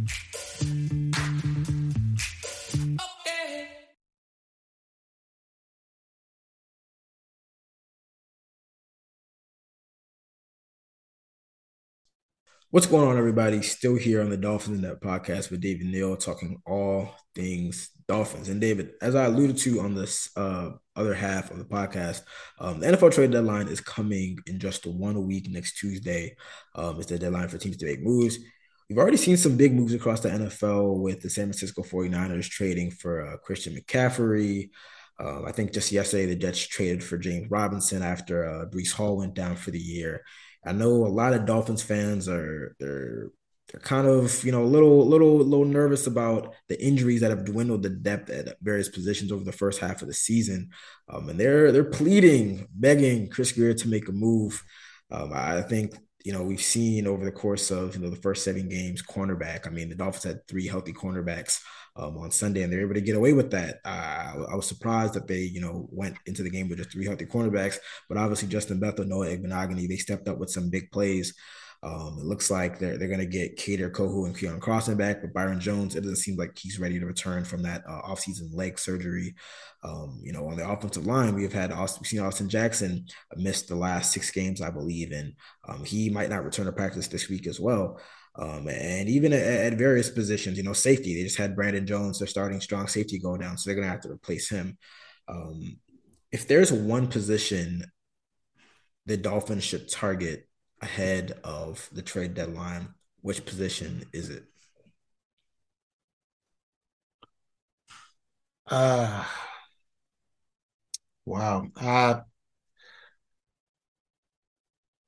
What's 12.71 12.87
going 12.87 13.05
on, 13.05 13.17
everybody? 13.17 13.61
Still 13.63 13.95
here 13.97 14.21
on 14.21 14.29
the 14.29 14.37
Dolphins 14.37 14.77
in 14.77 14.83
Depth 14.83 15.01
podcast 15.01 15.51
with 15.51 15.59
David 15.59 15.87
Neal, 15.87 16.15
talking 16.15 16.61
all 16.65 17.13
things 17.35 17.89
Dolphins. 18.07 18.47
And 18.47 18.61
David, 18.61 18.91
as 19.01 19.13
I 19.13 19.25
alluded 19.25 19.57
to 19.57 19.81
on 19.81 19.93
this 19.93 20.29
uh, 20.37 20.69
other 20.95 21.13
half 21.13 21.51
of 21.51 21.57
the 21.57 21.65
podcast, 21.65 22.21
um, 22.59 22.79
the 22.79 22.87
NFL 22.87 23.13
trade 23.13 23.31
deadline 23.31 23.67
is 23.67 23.81
coming 23.81 24.37
in 24.47 24.57
just 24.57 24.87
one 24.87 25.27
week. 25.27 25.49
Next 25.49 25.79
Tuesday 25.79 26.37
um, 26.73 26.97
is 26.97 27.07
the 27.07 27.19
deadline 27.19 27.49
for 27.49 27.57
teams 27.57 27.75
to 27.75 27.85
make 27.85 28.01
moves. 28.01 28.37
We've 28.87 28.99
already 28.99 29.17
seen 29.17 29.35
some 29.35 29.57
big 29.57 29.73
moves 29.73 29.93
across 29.93 30.21
the 30.21 30.29
NFL 30.29 31.01
with 31.01 31.21
the 31.21 31.29
San 31.29 31.47
Francisco 31.47 31.81
49ers 31.81 32.49
trading 32.49 32.91
for 32.91 33.27
uh, 33.27 33.35
Christian 33.39 33.75
McCaffrey. 33.75 34.69
Uh, 35.19 35.43
I 35.43 35.51
think 35.51 35.73
just 35.73 35.91
yesterday 35.91 36.25
the 36.25 36.35
Jets 36.37 36.65
traded 36.65 37.03
for 37.03 37.17
James 37.17 37.51
Robinson 37.51 38.01
after 38.01 38.45
uh, 38.45 38.65
Breece 38.67 38.93
Hall 38.93 39.17
went 39.17 39.33
down 39.33 39.57
for 39.57 39.71
the 39.71 39.77
year. 39.77 40.23
I 40.65 40.71
know 40.73 41.05
a 41.05 41.07
lot 41.07 41.33
of 41.33 41.45
Dolphins 41.45 41.83
fans 41.83 42.27
are 42.29 42.75
they're 42.79 43.29
they're 43.71 43.81
kind 43.81 44.07
of 44.07 44.43
you 44.43 44.51
know 44.51 44.63
a 44.63 44.65
little 44.65 45.07
little 45.07 45.37
little 45.37 45.65
nervous 45.65 46.07
about 46.07 46.53
the 46.67 46.83
injuries 46.83 47.21
that 47.21 47.31
have 47.31 47.45
dwindled 47.45 47.83
the 47.83 47.89
depth 47.89 48.29
at 48.29 48.57
various 48.61 48.89
positions 48.89 49.31
over 49.31 49.43
the 49.43 49.51
first 49.51 49.79
half 49.79 50.01
of 50.01 50.07
the 50.07 50.13
season, 50.13 50.69
um, 51.09 51.29
and 51.29 51.39
they're 51.39 51.71
they're 51.71 51.83
pleading, 51.83 52.67
begging 52.73 53.29
Chris 53.29 53.51
Grier 53.51 53.73
to 53.73 53.87
make 53.87 54.07
a 54.09 54.11
move. 54.11 54.63
Um, 55.09 55.31
I 55.33 55.61
think 55.61 55.95
you 56.25 56.33
know 56.33 56.43
we've 56.43 56.61
seen 56.61 57.07
over 57.07 57.25
the 57.25 57.31
course 57.31 57.71
of 57.71 57.95
you 57.95 58.01
know 58.01 58.09
the 58.09 58.21
first 58.21 58.43
seven 58.43 58.69
games 58.69 59.01
cornerback. 59.01 59.67
I 59.67 59.69
mean 59.69 59.89
the 59.89 59.95
Dolphins 59.95 60.23
had 60.23 60.47
three 60.47 60.67
healthy 60.67 60.93
cornerbacks 60.93 61.61
um, 61.95 62.17
on 62.17 62.31
Sunday, 62.31 62.63
and 62.63 62.71
they're 62.71 62.81
able 62.81 62.93
to 62.93 63.01
get 63.01 63.15
away 63.15 63.33
with 63.33 63.51
that. 63.51 63.79
Uh, 63.83 64.45
I 64.51 64.55
was 64.55 64.67
surprised 64.67 65.13
that 65.15 65.27
they, 65.27 65.41
you 65.41 65.61
know, 65.61 65.87
went 65.91 66.17
into 66.25 66.43
the 66.43 66.49
game 66.49 66.69
with 66.69 66.77
just 66.77 66.91
three 66.91 67.05
healthy 67.05 67.25
cornerbacks, 67.25 67.79
but 68.07 68.17
obviously 68.17 68.47
Justin 68.47 68.79
Bethel, 68.79 69.05
Noah 69.05 69.27
Igbinoghene, 69.27 69.87
they 69.87 69.97
stepped 69.97 70.27
up 70.27 70.37
with 70.37 70.49
some 70.49 70.69
big 70.69 70.91
plays. 70.91 71.33
Um, 71.83 72.17
it 72.19 72.25
looks 72.25 72.51
like 72.51 72.77
they're 72.77 72.97
they're 72.97 73.07
going 73.07 73.19
to 73.19 73.25
get 73.25 73.57
Kader 73.57 73.89
Kohou 73.89 74.27
and 74.27 74.35
Keion 74.35 74.59
Crossen 74.59 74.97
back, 74.97 75.21
but 75.21 75.33
Byron 75.33 75.59
Jones, 75.59 75.95
it 75.95 76.01
doesn't 76.01 76.17
seem 76.17 76.35
like 76.35 76.55
he's 76.57 76.79
ready 76.79 76.99
to 76.99 77.05
return 77.07 77.43
from 77.43 77.63
that 77.63 77.83
uh, 77.87 78.01
offseason 78.03 78.53
leg 78.53 78.77
surgery. 78.77 79.33
Um, 79.83 80.19
you 80.21 80.31
know, 80.31 80.47
on 80.47 80.57
the 80.57 80.69
offensive 80.69 81.07
line, 81.07 81.33
we 81.33 81.41
have 81.41 81.53
had 81.53 81.71
Austin, 81.71 82.01
we've 82.01 82.07
seen 82.07 82.19
Austin 82.19 82.49
Jackson 82.49 83.05
miss 83.35 83.63
the 83.63 83.75
last 83.75 84.11
six 84.11 84.29
games, 84.29 84.61
I 84.61 84.69
believe, 84.69 85.11
and 85.11 85.33
um, 85.67 85.83
he 85.83 86.11
might 86.11 86.29
not 86.29 86.45
return 86.45 86.67
to 86.67 86.71
practice 86.71 87.07
this 87.07 87.29
week 87.29 87.47
as 87.47 87.59
well. 87.59 87.99
Um, 88.35 88.67
and 88.67 89.09
even 89.09 89.33
at, 89.33 89.41
at, 89.41 89.73
various 89.73 90.09
positions, 90.09 90.57
you 90.57 90.63
know, 90.63 90.73
safety, 90.73 91.15
they 91.15 91.23
just 91.23 91.37
had 91.37 91.55
Brandon 91.55 91.85
Jones, 91.85 92.19
their 92.19 92.27
starting 92.27 92.61
strong 92.61 92.87
safety, 92.87 93.19
go 93.19 93.35
down. 93.37 93.57
So 93.57 93.69
they're 93.69 93.75
going 93.75 93.87
to 93.87 93.91
have 93.91 94.01
to 94.01 94.11
replace 94.11 94.49
him. 94.49 94.77
Um, 95.27 95.79
if 96.31 96.47
there's 96.47 96.71
one 96.71 97.07
position 97.07 97.83
the 99.05 99.17
Dolphins 99.17 99.63
should 99.63 99.89
target 99.89 100.47
ahead 100.81 101.39
of 101.43 101.89
the 101.91 102.01
trade 102.01 102.33
deadline, 102.33 102.93
which 103.21 103.45
position 103.45 104.05
is 104.13 104.29
it? 104.29 104.45
Uh, 108.67 109.23
wow. 111.25 111.67
Uh, 111.75 112.21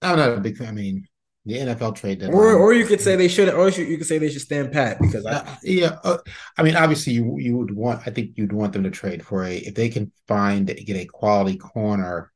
I'm 0.01 0.17
not 0.17 0.38
a 0.38 0.41
big 0.41 0.57
fan. 0.57 0.67
I 0.69 0.71
mean, 0.71 1.07
The 1.45 1.59
NFL 1.59 1.91
trade 1.93 2.19
deadline. 2.19 2.38
Or, 2.39 2.53
or 2.53 2.73
you 2.73 2.86
could 2.86 3.01
say 3.01 3.15
they 3.15 3.27
should, 3.27 3.49
or 3.49 3.69
you 3.69 3.97
could 3.97 4.07
say 4.07 4.17
they 4.17 4.29
should 4.29 4.41
stand 4.41 4.71
pat 4.71 4.99
because 4.99 5.25
I, 5.25 5.33
Uh, 5.33 5.55
yeah, 5.63 5.99
uh, 6.03 6.17
I 6.57 6.63
mean, 6.63 6.75
obviously, 6.75 7.13
you 7.13 7.38
you 7.39 7.57
would 7.57 7.75
want. 7.75 8.01
I 8.05 8.12
think 8.12 8.31
you'd 8.36 8.53
want 8.53 8.73
them 8.73 8.83
to 8.83 8.91
trade 8.91 9.25
for 9.25 9.43
a 9.43 9.57
if 9.57 9.75
they 9.75 9.89
can 9.89 10.12
find 10.27 10.67
get 10.67 10.95
a 10.97 11.05
quality 11.05 11.57
corner, 11.57 12.31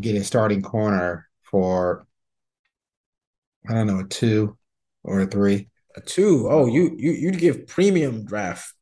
get 0.00 0.16
a 0.16 0.24
starting 0.24 0.62
corner 0.62 1.28
for. 1.42 2.06
I 3.68 3.74
don't 3.74 3.86
know 3.86 4.00
a 4.00 4.04
two 4.04 4.56
or 5.04 5.20
a 5.20 5.26
three. 5.26 5.68
a 5.96 6.00
two. 6.00 6.48
Oh, 6.50 6.66
you 6.66 6.94
you 6.98 7.12
you'd 7.12 7.38
give 7.38 7.66
premium 7.66 8.24
draft 8.24 8.72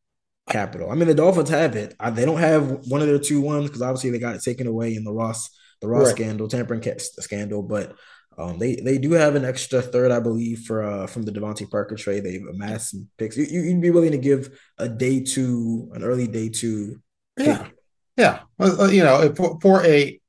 capital. 0.49 0.91
I 0.91 0.95
mean, 0.95 1.09
the 1.09 1.15
Dolphins 1.15 1.51
have 1.51 1.77
it. 1.77 1.95
I, 2.01 2.11
they 2.11 2.25
don't 2.25 2.39
have 2.39 2.87
one 2.89 3.01
of 3.03 3.07
their 3.09 3.19
two 3.19 3.41
ones 3.41 3.67
because 3.67 3.83
obviously 3.83 4.11
they 4.11 4.19
got 4.19 4.35
it 4.37 4.43
taken 4.43 4.67
away 4.67 4.95
in 4.95 5.05
the 5.05 5.13
Ross 5.13 5.51
the 5.81 5.89
Ross 5.89 6.07
Right. 6.07 6.17
scandal, 6.17 6.49
tampering 6.49 6.81
ca- 6.83 6.99
scandal, 6.99 7.63
but. 7.63 7.95
Um, 8.41 8.57
they 8.57 8.77
they 8.77 8.99
do 8.99 9.11
have 9.15 9.35
an 9.35 9.45
extra 9.45 9.83
third, 9.83 10.13
I 10.13 10.21
believe, 10.21 10.61
for 10.61 10.85
uh 10.85 11.09
from 11.09 11.25
the 11.25 11.33
DeVante 11.33 11.69
Parker 11.69 11.97
trade. 11.97 12.23
They've 12.23 12.47
amassed 12.49 12.93
some 12.93 13.09
picks. 13.19 13.37
You, 13.37 13.45
you- 13.51 13.63
you'd 13.63 13.81
be 13.83 13.91
willing 13.91 14.13
to 14.13 14.17
give 14.19 14.57
a 14.79 14.89
day 14.89 15.19
two, 15.25 15.91
an 15.93 16.05
early 16.05 16.29
day 16.29 16.49
two. 16.49 17.03
Yeah, 17.37 17.67
yeah. 18.17 18.43
Well, 18.57 18.83
uh, 18.83 18.89
you 18.91 19.03
know, 19.03 19.35
for 19.35 19.59
for 19.61 19.85
a 19.85 20.21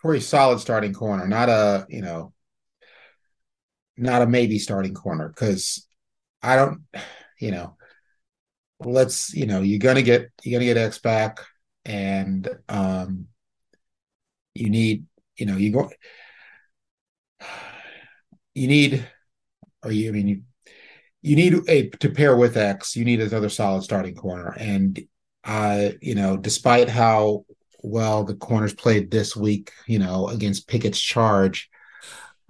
for 0.00 0.14
a 0.14 0.20
solid 0.20 0.60
starting 0.60 0.92
corner, 0.92 1.26
not 1.26 1.48
a 1.48 1.86
you 1.88 2.02
know, 2.02 2.32
not 3.98 4.22
a 4.22 4.26
maybe 4.26 4.58
starting 4.58 4.94
corner, 4.94 5.28
because 5.28 5.86
I 6.42 6.56
don't, 6.56 6.82
you 7.40 7.50
know, 7.50 7.76
let's 8.80 9.34
you 9.34 9.46
know, 9.46 9.60
you're 9.60 9.78
gonna 9.78 10.02
get 10.02 10.30
you're 10.42 10.58
gonna 10.58 10.72
get 10.72 10.76
X 10.76 10.98
back, 10.98 11.40
and 11.84 12.48
um, 12.68 13.26
you 14.54 14.70
need 14.70 15.06
you 15.36 15.46
know 15.46 15.56
you 15.56 15.72
go, 15.72 15.90
you 18.54 18.68
need, 18.68 19.06
or 19.82 19.92
you 19.92 20.08
I 20.08 20.12
mean 20.12 20.28
you. 20.28 20.42
You 21.20 21.34
need 21.34 21.68
a 21.68 21.88
to 21.88 22.10
pair 22.10 22.36
with 22.36 22.56
X. 22.56 22.94
You 22.94 23.04
need 23.04 23.20
another 23.20 23.48
solid 23.48 23.82
starting 23.82 24.14
corner, 24.14 24.54
and 24.56 24.98
uh, 25.42 25.90
you 26.00 26.14
know, 26.14 26.36
despite 26.36 26.88
how 26.88 27.44
well 27.82 28.22
the 28.22 28.36
corners 28.36 28.72
played 28.72 29.10
this 29.10 29.34
week, 29.34 29.72
you 29.88 29.98
know, 29.98 30.28
against 30.28 30.68
Pickett's 30.68 31.00
charge, 31.00 31.70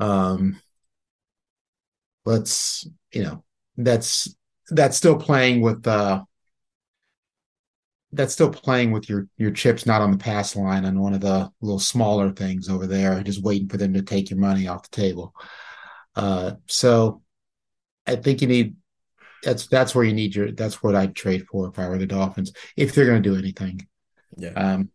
um, 0.00 0.60
let's, 2.28 2.86
you 3.12 3.22
know, 3.22 3.42
that's 3.76 4.34
that's 4.70 4.96
still 4.98 5.16
playing 5.16 5.62
with 5.62 5.86
uh 5.86 6.22
that's 8.12 8.32
still 8.34 8.50
playing 8.50 8.90
with 8.90 9.08
your 9.08 9.26
your 9.36 9.50
chips 9.50 9.86
not 9.86 10.02
on 10.02 10.10
the 10.10 10.18
pass 10.18 10.54
line 10.54 10.84
on 10.84 11.00
one 11.00 11.14
of 11.14 11.20
the 11.20 11.50
little 11.60 11.78
smaller 11.78 12.30
things 12.30 12.68
over 12.68 12.86
there, 12.86 13.22
just 13.22 13.42
waiting 13.42 13.68
for 13.68 13.78
them 13.78 13.94
to 13.94 14.02
take 14.02 14.30
your 14.30 14.38
money 14.38 14.68
off 14.68 14.88
the 14.88 14.96
table. 14.96 15.34
Uh, 16.14 16.52
so 16.66 17.22
I 18.06 18.16
think 18.16 18.42
you 18.42 18.48
need 18.48 18.76
that's 19.42 19.66
that's 19.66 19.94
where 19.94 20.04
you 20.04 20.14
need 20.14 20.34
your 20.34 20.52
that's 20.52 20.82
what 20.82 20.94
I'd 20.94 21.14
trade 21.14 21.46
for 21.46 21.68
if 21.68 21.78
I 21.78 21.88
were 21.88 21.98
the 21.98 22.06
Dolphins 22.06 22.52
if 22.76 22.94
they're 22.94 23.06
going 23.06 23.22
to 23.22 23.28
do 23.28 23.38
anything. 23.38 23.86
Yeah. 24.36 24.50
Um, 24.50 24.90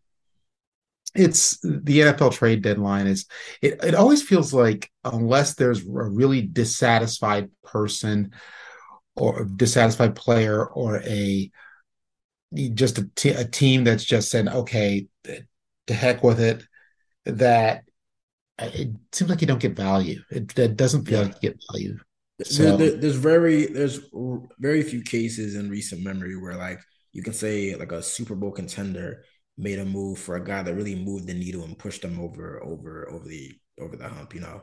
it's 1.15 1.60
the 1.62 1.99
NFL 1.99 2.34
trade 2.34 2.62
deadline 2.63 3.08
is 3.08 3.26
it 3.62 3.80
it 3.84 3.95
always 3.95 4.23
feels 4.23 4.54
like 4.54 4.89
unless 5.04 5.54
there's 5.56 5.82
a 5.82 5.86
really 5.91 6.41
dissatisfied 6.41 7.49
person 7.63 8.32
or 9.15 9.41
a 9.43 9.47
dissatisfied 9.47 10.15
player 10.15 10.65
or 10.65 11.02
a 11.04 11.52
just 12.73 12.97
a, 12.99 13.45
team 13.45 13.84
that's 13.84 14.04
just 14.04 14.30
said 14.30 14.47
okay 14.47 15.08
to 15.88 15.93
heck 15.93 16.23
with 16.23 16.39
it 16.39 16.63
that 17.26 17.84
uh, 18.60 18.69
it 18.73 18.89
seems 19.12 19.30
like 19.30 19.41
you 19.41 19.47
don't 19.47 19.62
get 19.62 19.76
value 19.76 20.21
it, 20.30 20.58
it 20.58 20.76
doesn't 20.78 21.06
feel 21.06 21.19
Yeah. 21.21 21.26
like 21.26 21.36
you 21.43 21.49
get 21.49 21.60
value 21.71 21.97
So- 22.43 22.78
there- 22.78 22.97
there's 22.97 23.15
very 23.15 23.65
there's 23.67 23.99
very 24.60 24.84
few 24.84 25.02
cases 25.04 25.56
in 25.56 25.69
recent 25.69 26.04
memory 26.04 26.36
where 26.38 26.56
like 26.56 26.80
you 27.12 27.21
can 27.23 27.34
say 27.34 27.76
like 27.76 27.91
a 27.91 28.02
Super 28.02 28.36
Bowl 28.36 28.52
contender 28.52 29.23
made 29.57 29.79
a 29.79 29.85
move 29.85 30.19
for 30.19 30.35
a 30.35 30.43
guy 30.43 30.63
that 30.63 30.73
really 30.73 30.95
moved 30.95 31.27
the 31.27 31.33
needle 31.33 31.63
and 31.63 31.77
pushed 31.77 32.01
them 32.01 32.19
over 32.19 32.63
over 32.63 33.09
over 33.11 33.27
the 33.27 33.51
over 33.79 33.95
the 33.95 34.07
hump, 34.07 34.33
you 34.33 34.41
know. 34.41 34.61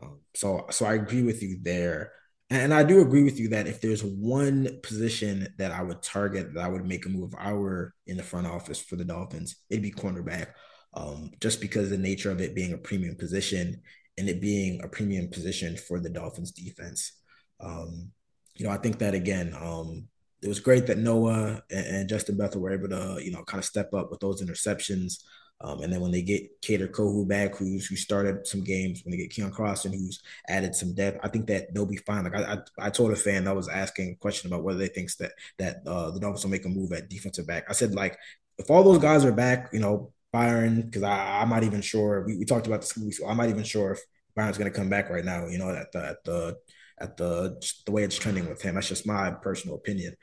Um, 0.00 0.20
so 0.34 0.66
so 0.70 0.86
I 0.86 0.94
agree 0.94 1.22
with 1.22 1.42
you 1.42 1.58
there. 1.62 2.12
And 2.50 2.74
I 2.74 2.82
do 2.84 3.00
agree 3.00 3.22
with 3.22 3.40
you 3.40 3.48
that 3.48 3.66
if 3.66 3.80
there's 3.80 4.04
one 4.04 4.80
position 4.82 5.48
that 5.56 5.72
I 5.72 5.82
would 5.82 6.02
target 6.02 6.52
that 6.54 6.62
I 6.62 6.68
would 6.68 6.84
make 6.84 7.06
a 7.06 7.08
move 7.08 7.32
if 7.32 7.38
I 7.38 7.54
were 7.54 7.94
in 8.06 8.18
the 8.18 8.22
front 8.22 8.46
office 8.46 8.78
for 8.78 8.96
the 8.96 9.06
Dolphins, 9.06 9.56
it'd 9.70 9.82
be 9.82 9.90
cornerback. 9.90 10.48
Um, 10.94 11.30
just 11.40 11.62
because 11.62 11.88
the 11.88 11.96
nature 11.96 12.30
of 12.30 12.42
it 12.42 12.54
being 12.54 12.74
a 12.74 12.78
premium 12.78 13.16
position 13.16 13.80
and 14.18 14.28
it 14.28 14.42
being 14.42 14.82
a 14.82 14.88
premium 14.88 15.28
position 15.28 15.76
for 15.76 15.98
the 15.98 16.10
Dolphins 16.10 16.52
defense. 16.52 17.12
Um, 17.60 18.10
you 18.56 18.66
know, 18.66 18.72
I 18.72 18.76
think 18.76 18.98
that 18.98 19.14
again, 19.14 19.56
um, 19.58 20.08
it 20.42 20.48
was 20.48 20.60
great 20.60 20.86
that 20.86 20.98
Noah 20.98 21.62
and, 21.70 21.86
and 21.86 22.08
Justin 22.08 22.36
Bethel 22.36 22.60
were 22.60 22.72
able 22.72 22.88
to, 22.88 23.18
you 23.22 23.30
know, 23.30 23.42
kind 23.44 23.60
of 23.60 23.64
step 23.64 23.94
up 23.94 24.10
with 24.10 24.20
those 24.20 24.42
interceptions. 24.42 25.22
Um, 25.60 25.80
and 25.82 25.92
then 25.92 26.00
when 26.00 26.10
they 26.10 26.22
get 26.22 26.60
Kader 26.60 26.88
Kohou 26.88 27.26
back, 27.28 27.54
who's 27.54 27.86
who 27.86 27.94
started 27.94 28.46
some 28.46 28.64
games, 28.64 29.02
when 29.04 29.12
they 29.12 29.16
get 29.16 29.30
Keion 29.30 29.52
Crossen, 29.52 29.92
who's 29.92 30.20
added 30.48 30.74
some 30.74 30.92
depth, 30.92 31.20
I 31.22 31.28
think 31.28 31.46
that 31.46 31.72
they'll 31.72 31.86
be 31.86 31.98
fine. 31.98 32.24
Like 32.24 32.34
I, 32.34 32.54
I, 32.54 32.86
I 32.86 32.90
told 32.90 33.12
a 33.12 33.16
fan 33.16 33.44
that 33.44 33.54
was 33.54 33.68
asking 33.68 34.10
a 34.10 34.16
question 34.16 34.52
about 34.52 34.64
whether 34.64 34.80
they 34.80 34.88
thinks 34.88 35.16
that 35.16 35.32
that 35.58 35.76
uh, 35.86 36.10
the 36.10 36.18
Dolphins 36.18 36.42
will 36.42 36.50
make 36.50 36.64
a 36.64 36.68
move 36.68 36.92
at 36.92 37.08
defensive 37.08 37.46
back. 37.46 37.66
I 37.68 37.74
said 37.74 37.94
like 37.94 38.18
if 38.58 38.70
all 38.70 38.82
those 38.82 38.98
guys 38.98 39.24
are 39.24 39.32
back, 39.32 39.70
you 39.72 39.78
know, 39.78 40.12
Byron, 40.32 40.82
because 40.82 41.04
I'm 41.04 41.50
not 41.50 41.62
even 41.62 41.82
sure. 41.82 42.24
We, 42.26 42.38
we 42.38 42.44
talked 42.44 42.66
about 42.66 42.80
this. 42.80 43.16
so 43.16 43.28
I'm 43.28 43.36
not 43.36 43.50
even 43.50 43.64
sure 43.64 43.92
if 43.92 44.00
Byron's 44.34 44.58
going 44.58 44.70
to 44.70 44.76
come 44.76 44.88
back 44.88 45.10
right 45.10 45.24
now. 45.24 45.46
You 45.46 45.58
know, 45.58 45.70
at 45.70 45.92
the 45.92 46.08
at 46.08 46.24
the 46.24 46.56
at 47.02 47.16
the 47.16 47.60
the 47.84 47.92
way 47.92 48.04
it's 48.04 48.18
trending 48.18 48.48
with 48.48 48.62
him. 48.62 48.74
That's 48.74 48.88
just 48.88 49.06
my 49.06 49.30
personal 49.30 49.76
opinion. 49.76 50.14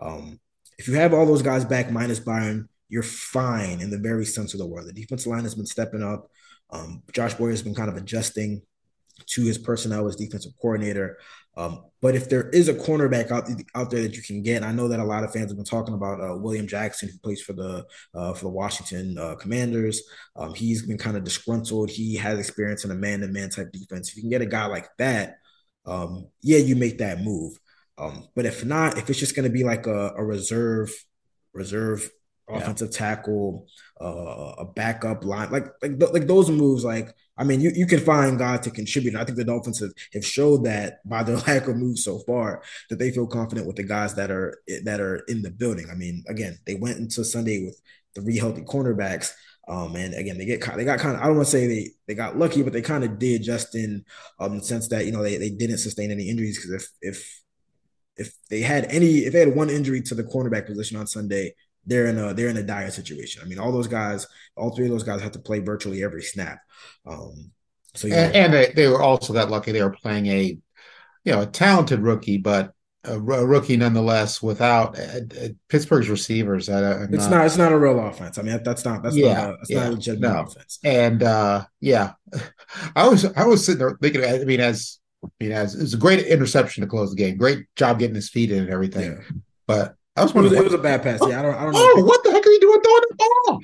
Um, 0.00 0.38
if 0.78 0.86
you 0.86 0.94
have 0.94 1.14
all 1.14 1.26
those 1.26 1.42
guys 1.42 1.64
back 1.64 1.90
minus 1.90 2.20
Byron, 2.20 2.68
you're 2.88 3.02
fine 3.02 3.80
in 3.80 3.90
the 3.90 3.98
very 3.98 4.26
sense 4.26 4.52
of 4.54 4.60
the 4.60 4.66
word. 4.66 4.86
The 4.86 4.92
defensive 4.92 5.32
line 5.32 5.44
has 5.44 5.54
been 5.54 5.66
stepping 5.66 6.02
up. 6.02 6.30
Um, 6.70 7.02
Josh 7.12 7.34
Boyer 7.34 7.50
has 7.50 7.62
been 7.62 7.74
kind 7.74 7.88
of 7.88 7.96
adjusting 7.96 8.62
to 9.26 9.44
his 9.44 9.58
personnel 9.58 10.06
as 10.06 10.16
defensive 10.16 10.52
coordinator. 10.60 11.18
Um, 11.56 11.84
but 12.02 12.14
if 12.14 12.28
there 12.28 12.50
is 12.50 12.68
a 12.68 12.74
cornerback 12.74 13.30
out, 13.30 13.48
out 13.74 13.90
there 13.90 14.02
that 14.02 14.14
you 14.14 14.22
can 14.22 14.42
get, 14.42 14.62
I 14.62 14.72
know 14.72 14.88
that 14.88 15.00
a 15.00 15.04
lot 15.04 15.24
of 15.24 15.32
fans 15.32 15.50
have 15.50 15.56
been 15.56 15.64
talking 15.64 15.94
about 15.94 16.20
uh, 16.20 16.36
William 16.36 16.66
Jackson, 16.66 17.08
who 17.08 17.18
plays 17.18 17.40
for 17.40 17.54
the 17.54 17.86
uh, 18.14 18.34
for 18.34 18.44
the 18.44 18.50
Washington 18.50 19.16
uh, 19.16 19.36
Commanders. 19.36 20.02
Um, 20.36 20.52
he's 20.52 20.84
been 20.84 20.98
kind 20.98 21.16
of 21.16 21.24
disgruntled. 21.24 21.88
He 21.88 22.16
has 22.16 22.38
experience 22.38 22.84
in 22.84 22.90
a 22.90 22.94
man-to-man 22.94 23.48
type 23.48 23.72
defense. 23.72 24.10
If 24.10 24.16
you 24.16 24.22
can 24.22 24.30
get 24.30 24.42
a 24.42 24.46
guy 24.46 24.66
like 24.66 24.88
that, 24.98 25.38
um, 25.86 26.28
yeah, 26.42 26.58
you 26.58 26.76
make 26.76 26.98
that 26.98 27.20
move. 27.22 27.58
Um, 27.98 28.28
but 28.34 28.44
if 28.46 28.64
not, 28.64 28.98
if 28.98 29.08
it's 29.08 29.18
just 29.18 29.34
going 29.36 29.48
to 29.48 29.52
be 29.52 29.64
like 29.64 29.86
a, 29.86 30.12
a 30.16 30.24
reserve, 30.24 30.92
reserve 31.52 32.10
Yeah. 32.48 32.58
offensive 32.58 32.90
tackle, 32.90 33.66
uh, 34.00 34.54
a 34.58 34.64
backup 34.64 35.24
line, 35.24 35.50
like 35.50 35.66
like 35.82 35.98
th- 35.98 36.12
like 36.12 36.26
those 36.26 36.48
moves. 36.50 36.84
Like 36.84 37.14
I 37.38 37.44
mean, 37.44 37.60
you, 37.60 37.70
you 37.74 37.86
can 37.86 38.00
find 38.00 38.38
guys 38.38 38.60
to 38.60 38.70
contribute. 38.70 39.14
And 39.14 39.20
I 39.20 39.24
think 39.24 39.36
the 39.36 39.44
Dolphins 39.44 39.80
have, 39.80 39.92
have 40.14 40.24
showed 40.24 40.64
that 40.64 41.00
by 41.08 41.22
their 41.22 41.36
lack 41.48 41.66
of 41.68 41.76
moves 41.76 42.04
so 42.04 42.20
far 42.20 42.62
that 42.88 42.98
they 42.98 43.10
feel 43.10 43.26
confident 43.26 43.66
with 43.66 43.76
the 43.76 43.82
guys 43.82 44.14
that 44.14 44.30
are 44.30 44.58
that 44.84 45.00
are 45.00 45.16
in 45.28 45.42
the 45.42 45.50
building. 45.50 45.88
I 45.90 45.94
mean, 45.96 46.22
again, 46.28 46.58
they 46.66 46.74
went 46.76 46.98
into 46.98 47.24
Sunday 47.24 47.64
with 47.64 47.80
three 48.14 48.38
healthy 48.38 48.62
cornerbacks. 48.62 49.32
Um, 49.68 49.96
and 49.96 50.14
again, 50.14 50.38
they 50.38 50.44
get 50.44 50.60
they 50.76 50.84
got 50.84 51.00
kind 51.00 51.16
of 51.16 51.22
I 51.22 51.26
don't 51.26 51.36
want 51.36 51.46
to 51.46 51.52
say 51.52 51.66
they 51.66 51.90
they 52.06 52.14
got 52.14 52.38
lucky, 52.38 52.62
but 52.62 52.72
they 52.72 52.82
kind 52.82 53.02
of 53.04 53.18
did 53.18 53.42
just 53.42 53.74
in 53.74 54.04
um 54.38 54.58
the 54.58 54.64
sense 54.64 54.88
that 54.88 55.06
you 55.06 55.12
know 55.12 55.22
they, 55.22 55.38
they 55.38 55.50
didn't 55.50 55.78
sustain 55.78 56.10
any 56.10 56.28
injuries 56.28 56.56
because 56.56 56.82
if 56.82 56.88
if 57.00 57.42
if 58.16 58.32
they 58.48 58.60
had 58.60 58.84
any 58.86 59.18
if 59.18 59.32
they 59.32 59.40
had 59.40 59.56
one 59.56 59.70
injury 59.70 60.00
to 60.02 60.14
the 60.14 60.24
cornerback 60.24 60.66
position 60.66 60.96
on 60.96 61.06
Sunday, 61.06 61.54
they're 61.84 62.06
in 62.06 62.18
a 62.18 62.32
they're 62.32 62.48
in 62.48 62.56
a 62.56 62.62
dire 62.62 62.90
situation. 62.90 63.42
I 63.44 63.48
mean, 63.48 63.58
all 63.58 63.72
those 63.72 63.88
guys, 63.88 64.26
all 64.56 64.74
three 64.74 64.86
of 64.86 64.92
those 64.92 65.02
guys 65.02 65.20
have 65.22 65.32
to 65.32 65.40
play 65.40 65.58
virtually 65.58 66.04
every 66.04 66.22
snap. 66.22 66.60
Um, 67.04 67.50
so 67.94 68.08
know, 68.08 68.16
and, 68.16 68.34
and 68.34 68.54
they, 68.54 68.72
they 68.74 68.88
were 68.88 69.02
also 69.02 69.32
that 69.32 69.50
lucky 69.50 69.72
they 69.72 69.82
were 69.82 69.90
playing 69.90 70.26
a 70.26 70.58
you 71.24 71.32
know 71.32 71.42
a 71.42 71.46
talented 71.46 72.00
rookie 72.00 72.36
but 72.36 72.72
a, 73.08 73.18
rookie 73.18 73.76
nonetheless 73.76 74.42
without 74.42 74.98
uh, 74.98 75.20
uh, 75.42 75.48
Pittsburgh's 75.68 76.08
receivers 76.08 76.68
I, 76.68 77.04
it's 77.04 77.28
not 77.28 77.46
it's 77.46 77.56
not 77.56 77.72
a 77.72 77.78
real 77.78 77.98
offense. 78.06 78.38
I 78.38 78.42
mean, 78.42 78.60
that's 78.64 78.84
not 78.84 79.02
that's 79.02 79.16
Yeah, 79.16 79.34
not 79.34 79.50
a, 79.50 79.56
that's 79.58 79.70
yeah, 79.70 79.80
not 79.80 79.88
a 79.88 79.92
legitimate 79.92 80.28
no. 80.28 80.40
offense. 80.42 80.78
and 80.84 81.22
uh 81.22 81.64
yeah 81.80 82.12
I 82.96 83.08
was 83.08 83.24
I 83.24 83.44
was 83.46 83.64
sitting 83.64 83.78
there 83.80 83.96
thinking 84.02 84.24
I 84.24 84.38
mean 84.44 84.60
as 84.60 84.98
I 85.24 85.28
mean 85.40 85.52
as 85.52 85.74
it 85.74 85.80
was 85.82 85.94
a 85.94 85.98
great 85.98 86.26
interception 86.26 86.82
to 86.82 86.86
close 86.88 87.10
the 87.10 87.16
game 87.16 87.36
great 87.36 87.66
job 87.76 87.98
getting 87.98 88.14
his 88.14 88.30
feet 88.30 88.50
in 88.50 88.60
and 88.64 88.70
everything 88.70 89.12
Yeah. 89.12 89.22
but 89.66 89.94
I 90.16 90.22
was 90.22 90.30
It 90.30 90.34
was, 90.34 90.44
wondering 90.44 90.60
it 90.60 90.64
was 90.64 90.74
a 90.74 90.78
bad 90.78 91.02
pass. 91.02 91.20
Yeah, 91.28 91.40
I 91.40 91.42
don't 91.42 91.54
I 91.54 91.64
don't 91.64 91.72
know. 91.74 91.80
oh 91.96 92.04
what 92.04 92.24
the 92.24 92.30
heck 92.32 92.46
are 92.46 92.50
you 92.50 92.60
doing 92.60 92.80
throwing 92.80 93.02
the 93.10 93.16
ball 93.18 93.60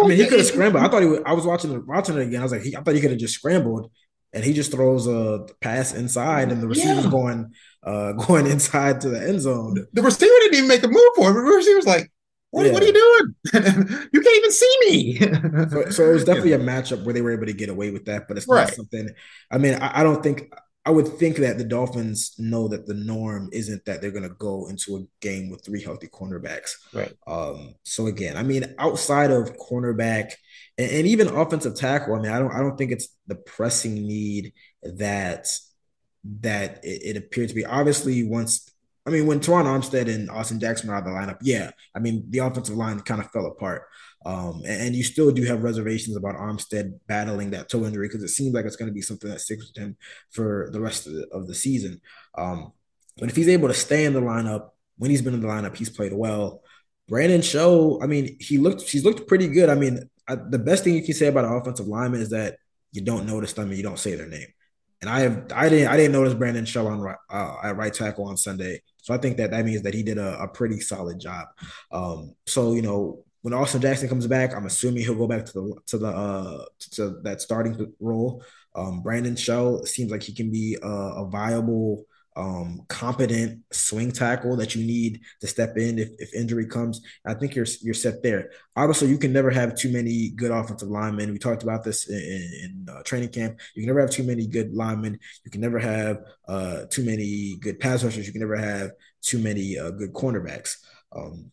I 0.04 0.08
mean, 0.08 0.18
he 0.18 0.26
could 0.26 0.38
have 0.38 0.46
scrambled. 0.46 0.84
I 0.84 0.88
thought 0.88 1.02
he. 1.02 1.08
Would, 1.08 1.22
I 1.26 1.32
was 1.32 1.46
watching 1.46 1.72
it, 1.72 1.86
watching 1.86 2.16
it 2.16 2.22
again. 2.26 2.40
I 2.40 2.42
was 2.42 2.52
like, 2.52 2.62
he, 2.62 2.76
I 2.76 2.82
thought 2.82 2.94
he 2.94 3.00
could 3.00 3.10
have 3.10 3.18
just 3.20 3.34
scrambled, 3.34 3.90
and 4.32 4.44
he 4.44 4.52
just 4.52 4.72
throws 4.72 5.06
a 5.06 5.46
pass 5.60 5.94
inside, 5.94 6.52
and 6.52 6.62
the 6.62 6.68
receiver's 6.68 7.04
Yeah. 7.04 7.10
going, 7.10 7.52
uh, 7.82 8.12
going 8.26 8.46
inside 8.46 9.00
to 9.02 9.08
the 9.10 9.20
end 9.20 9.40
zone. 9.40 9.86
the 9.92 10.02
receiver 10.02 10.32
didn't 10.40 10.54
even 10.56 10.68
make 10.68 10.82
a 10.82 10.88
move 10.88 11.12
for 11.16 11.28
him 11.30 11.34
the 11.36 11.42
receiver's 11.42 11.86
like 11.86 12.10
What, 12.52 12.66
Yeah. 12.66 12.72
what 12.72 12.82
are 12.82 12.86
you 12.86 12.92
doing? 12.92 13.34
you 14.12 14.20
can't 14.20 14.36
even 14.36 14.52
see 14.52 14.76
me. 14.86 15.18
So, 15.70 15.90
so 15.90 16.10
it 16.10 16.12
was 16.14 16.24
definitely 16.30 16.54
a 16.54 16.58
matchup 16.58 17.04
where 17.04 17.14
they 17.14 17.22
were 17.22 17.32
able 17.32 17.46
to 17.46 17.52
get 17.52 17.68
away 17.68 17.90
with 17.92 18.06
that, 18.06 18.26
but 18.26 18.36
it's 18.36 18.48
not 18.48 18.54
Right. 18.56 18.74
something. 18.74 19.08
I 19.52 19.58
mean, 19.58 19.74
I, 19.74 20.00
I 20.00 20.02
don't 20.02 20.20
think 20.22 20.52
I 20.84 20.90
would 20.90 21.06
think 21.18 21.36
that 21.36 21.58
the 21.58 21.64
Dolphins 21.64 22.34
know 22.38 22.66
that 22.68 22.86
the 22.86 22.94
norm 22.94 23.50
isn't 23.52 23.84
that 23.84 24.00
they're 24.00 24.10
going 24.10 24.28
to 24.28 24.34
go 24.34 24.66
into 24.68 24.96
a 24.96 25.02
game 25.20 25.50
with 25.50 25.62
three 25.64 25.82
healthy 25.82 26.08
cornerbacks. 26.08 26.70
Right. 26.92 27.12
Um, 27.26 27.74
so 27.84 28.06
again, 28.06 28.36
I 28.36 28.42
mean, 28.42 28.74
outside 28.78 29.30
of 29.30 29.56
cornerback 29.58 30.32
and, 30.78 30.90
and 30.90 31.06
even 31.06 31.28
offensive 31.28 31.74
tackle, 31.74 32.14
I 32.14 32.20
mean, 32.20 32.32
I 32.32 32.38
don't, 32.38 32.52
I 32.52 32.60
don't 32.60 32.76
think 32.76 32.92
it's 32.92 33.08
the 33.26 33.36
pressing 33.36 33.94
need 33.94 34.52
that 34.82 35.48
that 36.40 36.84
it, 36.84 37.16
it 37.16 37.16
appeared 37.16 37.48
to 37.48 37.54
be. 37.54 37.64
Obviously, 37.64 38.24
once 38.24 38.70
I 39.06 39.10
mean, 39.10 39.26
when 39.26 39.40
Teron 39.40 39.64
Armstead 39.64 40.12
and 40.14 40.30
Austin 40.30 40.60
Jackson 40.60 40.88
were 40.88 40.94
out 40.94 41.06
of 41.06 41.06
the 41.06 41.10
lineup, 41.10 41.38
yeah, 41.40 41.70
I 41.94 42.00
mean, 42.00 42.24
the 42.28 42.40
offensive 42.40 42.76
line 42.76 43.00
kind 43.00 43.20
of 43.20 43.30
fell 43.30 43.46
apart. 43.46 43.86
Um, 44.26 44.62
and, 44.66 44.82
and 44.82 44.94
you 44.94 45.02
still 45.02 45.30
do 45.30 45.44
have 45.44 45.62
reservations 45.62 46.16
about 46.16 46.34
Armstead 46.34 46.98
battling 47.06 47.50
that 47.50 47.70
toe 47.70 47.84
injury 47.86 48.08
because 48.08 48.22
it 48.22 48.28
seems 48.28 48.52
like 48.52 48.66
it's 48.66 48.76
going 48.76 48.90
to 48.90 48.94
be 48.94 49.00
something 49.00 49.30
that 49.30 49.40
sticks 49.40 49.68
with 49.68 49.82
him 49.82 49.96
for 50.30 50.68
the 50.72 50.80
rest 50.80 51.06
of 51.06 51.14
the, 51.14 51.26
of 51.32 51.46
the 51.46 51.54
season. 51.54 52.00
Um, 52.36 52.72
but 53.16 53.30
if 53.30 53.36
he's 53.36 53.48
able 53.48 53.68
to 53.68 53.74
stay 53.74 54.04
in 54.04 54.12
the 54.12 54.20
lineup, 54.20 54.70
when 54.98 55.10
he's 55.10 55.22
been 55.22 55.34
in 55.34 55.40
the 55.40 55.48
lineup, 55.48 55.76
he's 55.76 55.90
played 55.90 56.12
well. 56.12 56.62
Brandon 57.08 57.40
Shell, 57.40 58.00
I 58.02 58.06
mean, 58.06 58.36
he 58.38 58.58
looked, 58.58 58.86
she's 58.86 59.04
looked 59.04 59.26
pretty 59.26 59.48
good. 59.48 59.70
I 59.70 59.74
mean, 59.74 60.09
I, 60.30 60.34
the 60.36 60.58
best 60.58 60.84
thing 60.84 60.94
you 60.94 61.02
can 61.02 61.14
say 61.14 61.26
about 61.26 61.44
an 61.44 61.52
offensive 61.52 61.86
lineman 61.86 62.20
is 62.20 62.30
that 62.30 62.58
you 62.92 63.02
don't 63.02 63.26
notice 63.26 63.52
them 63.52 63.68
and 63.68 63.76
you 63.76 63.82
don't 63.82 63.98
say 63.98 64.14
their 64.14 64.28
name. 64.28 64.48
And 65.00 65.08
I 65.08 65.20
have, 65.20 65.50
I 65.54 65.68
didn't, 65.68 65.88
I 65.88 65.96
didn't 65.96 66.12
notice 66.12 66.34
Brandon 66.34 66.64
Shell 66.64 66.86
on 66.86 67.00
right, 67.00 67.16
uh, 67.30 67.56
at 67.64 67.76
right 67.76 67.92
tackle 67.92 68.26
on 68.26 68.36
Sunday. 68.36 68.82
So 68.98 69.14
I 69.14 69.18
think 69.18 69.38
that 69.38 69.50
that 69.50 69.64
means 69.64 69.82
that 69.82 69.94
he 69.94 70.02
did 70.02 70.18
a, 70.18 70.42
a 70.42 70.48
pretty 70.48 70.78
solid 70.80 71.18
job. 71.18 71.48
Um, 71.90 72.34
so 72.46 72.74
you 72.74 72.82
know, 72.82 73.24
when 73.42 73.54
Austin 73.54 73.80
Jackson 73.80 74.08
comes 74.08 74.26
back, 74.26 74.54
I'm 74.54 74.66
assuming 74.66 75.02
he'll 75.02 75.14
go 75.14 75.26
back 75.26 75.46
to 75.46 75.52
the 75.52 75.76
to 75.86 75.98
the 75.98 76.08
uh, 76.08 76.64
to 76.92 77.20
that 77.22 77.40
starting 77.40 77.94
role. 77.98 78.44
Um, 78.74 79.02
Brandon 79.02 79.36
Shell 79.36 79.86
seems 79.86 80.10
like 80.10 80.22
he 80.22 80.34
can 80.34 80.50
be 80.50 80.76
a, 80.82 80.86
a 80.86 81.28
viable, 81.28 82.04
um, 82.40 82.80
competent 82.88 83.60
swing 83.70 84.10
tackle 84.10 84.56
that 84.56 84.74
you 84.74 84.82
need 84.84 85.20
to 85.40 85.46
step 85.46 85.76
in 85.76 85.98
if, 85.98 86.08
if 86.18 86.32
injury 86.34 86.66
comes. 86.66 87.02
I 87.26 87.34
think 87.34 87.54
you're 87.54 87.66
you're 87.82 87.92
set 87.94 88.22
there. 88.22 88.50
Obviously, 88.76 89.08
you 89.08 89.18
can 89.18 89.32
never 89.32 89.50
have 89.50 89.74
too 89.74 89.92
many 89.92 90.30
good 90.30 90.50
offensive 90.50 90.88
linemen. 90.88 91.32
We 91.32 91.38
talked 91.38 91.62
about 91.62 91.84
this 91.84 92.08
in, 92.08 92.16
in 92.16 92.86
uh, 92.90 93.02
training 93.02 93.28
camp. 93.28 93.60
You 93.74 93.82
can 93.82 93.88
never 93.88 94.00
have 94.00 94.10
too 94.10 94.22
many 94.22 94.46
good 94.46 94.74
linemen. 94.74 95.18
You 95.44 95.50
can 95.50 95.60
never 95.60 95.78
have 95.78 96.22
uh, 96.48 96.84
too 96.90 97.04
many 97.04 97.58
good 97.60 97.78
pass 97.78 98.02
rushers. 98.02 98.26
You 98.26 98.32
can 98.32 98.40
never 98.40 98.56
have 98.56 98.92
too 99.20 99.38
many 99.38 99.78
uh, 99.78 99.90
good 99.90 100.14
cornerbacks. 100.14 100.76
Um, 101.14 101.52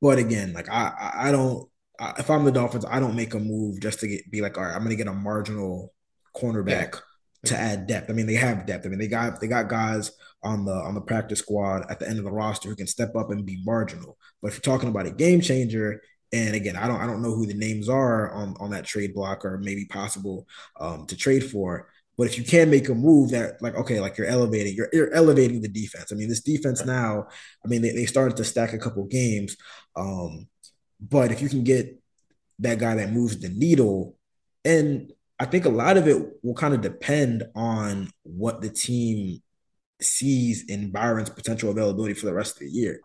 but 0.00 0.18
again, 0.18 0.52
like 0.52 0.68
I, 0.70 1.12
I- 1.14 1.32
don't. 1.32 1.68
I, 2.00 2.14
if 2.18 2.30
I'm 2.30 2.44
the 2.44 2.52
Dolphins, 2.52 2.86
I 2.88 3.00
don't 3.00 3.16
make 3.16 3.34
a 3.34 3.38
move 3.40 3.80
just 3.80 4.00
to 4.00 4.08
get 4.08 4.30
be 4.30 4.40
like, 4.40 4.56
all 4.56 4.64
right, 4.64 4.72
I'm 4.72 4.78
going 4.84 4.90
to 4.90 4.96
get 4.96 5.08
a 5.08 5.12
marginal 5.12 5.92
cornerback 6.34 7.00
to 7.44 7.58
add 7.58 7.86
depth. 7.86 8.08
I 8.08 8.12
mean, 8.12 8.26
they 8.26 8.34
have 8.34 8.66
depth. 8.66 8.86
I 8.86 8.88
mean, 8.88 8.98
they 8.98 9.08
got 9.08 9.40
they 9.40 9.48
got 9.48 9.68
guys 9.68 10.12
on 10.42 10.64
the 10.64 10.72
on 10.72 10.94
the 10.94 11.00
practice 11.00 11.40
squad 11.40 11.90
at 11.90 11.98
the 11.98 12.08
end 12.08 12.18
of 12.18 12.24
the 12.24 12.32
roster 12.32 12.68
who 12.68 12.76
can 12.76 12.86
step 12.86 13.16
up 13.16 13.30
and 13.30 13.44
be 13.44 13.62
marginal. 13.64 14.16
But 14.40 14.48
if 14.48 14.54
you're 14.54 14.74
talking 14.74 14.88
about 14.88 15.06
a 15.06 15.10
game 15.10 15.40
changer, 15.40 16.02
and 16.32 16.54
again, 16.54 16.76
I 16.76 16.86
don't 16.86 17.00
I 17.00 17.06
don't 17.06 17.22
know 17.22 17.34
who 17.34 17.46
the 17.46 17.54
names 17.54 17.88
are 17.88 18.30
on 18.32 18.54
on 18.60 18.70
that 18.70 18.84
trade 18.84 19.14
block 19.14 19.44
or 19.44 19.58
maybe 19.58 19.84
possible 19.86 20.46
um, 20.80 21.06
to 21.06 21.16
trade 21.16 21.44
for. 21.50 21.88
But 22.16 22.26
if 22.26 22.38
you 22.38 22.44
can 22.44 22.70
make 22.70 22.88
a 22.88 22.94
move 22.94 23.30
that 23.30 23.60
like 23.60 23.74
okay, 23.74 23.98
like 23.98 24.18
you're 24.18 24.26
elevating, 24.26 24.74
you're 24.74 24.88
you're 24.92 25.12
elevating 25.12 25.62
the 25.62 25.68
defense. 25.68 26.12
I 26.12 26.14
mean, 26.14 26.28
this 26.28 26.42
defense 26.42 26.84
now, 26.84 27.26
I 27.64 27.68
mean, 27.68 27.82
they, 27.82 27.90
they 27.90 28.06
started 28.06 28.36
to 28.36 28.44
stack 28.44 28.72
a 28.72 28.78
couple 28.78 29.04
games. 29.04 29.56
Um, 29.96 30.46
but 31.00 31.32
if 31.32 31.42
you 31.42 31.48
can 31.48 31.64
get 31.64 32.00
that 32.60 32.78
guy 32.78 32.94
that 32.94 33.10
moves 33.10 33.40
the 33.40 33.48
needle, 33.48 34.16
and 34.64 35.12
I 35.42 35.44
think 35.44 35.64
a 35.64 35.70
lot 35.70 35.96
of 35.96 36.06
it 36.06 36.24
will 36.44 36.54
kind 36.54 36.72
of 36.72 36.82
depend 36.82 37.42
on 37.56 38.10
what 38.22 38.60
the 38.60 38.70
team 38.70 39.42
sees 40.00 40.66
in 40.66 40.92
Byron's 40.92 41.30
potential 41.30 41.68
availability 41.68 42.14
for 42.14 42.26
the 42.26 42.32
rest 42.32 42.54
of 42.54 42.60
the 42.60 42.70
year. 42.70 43.00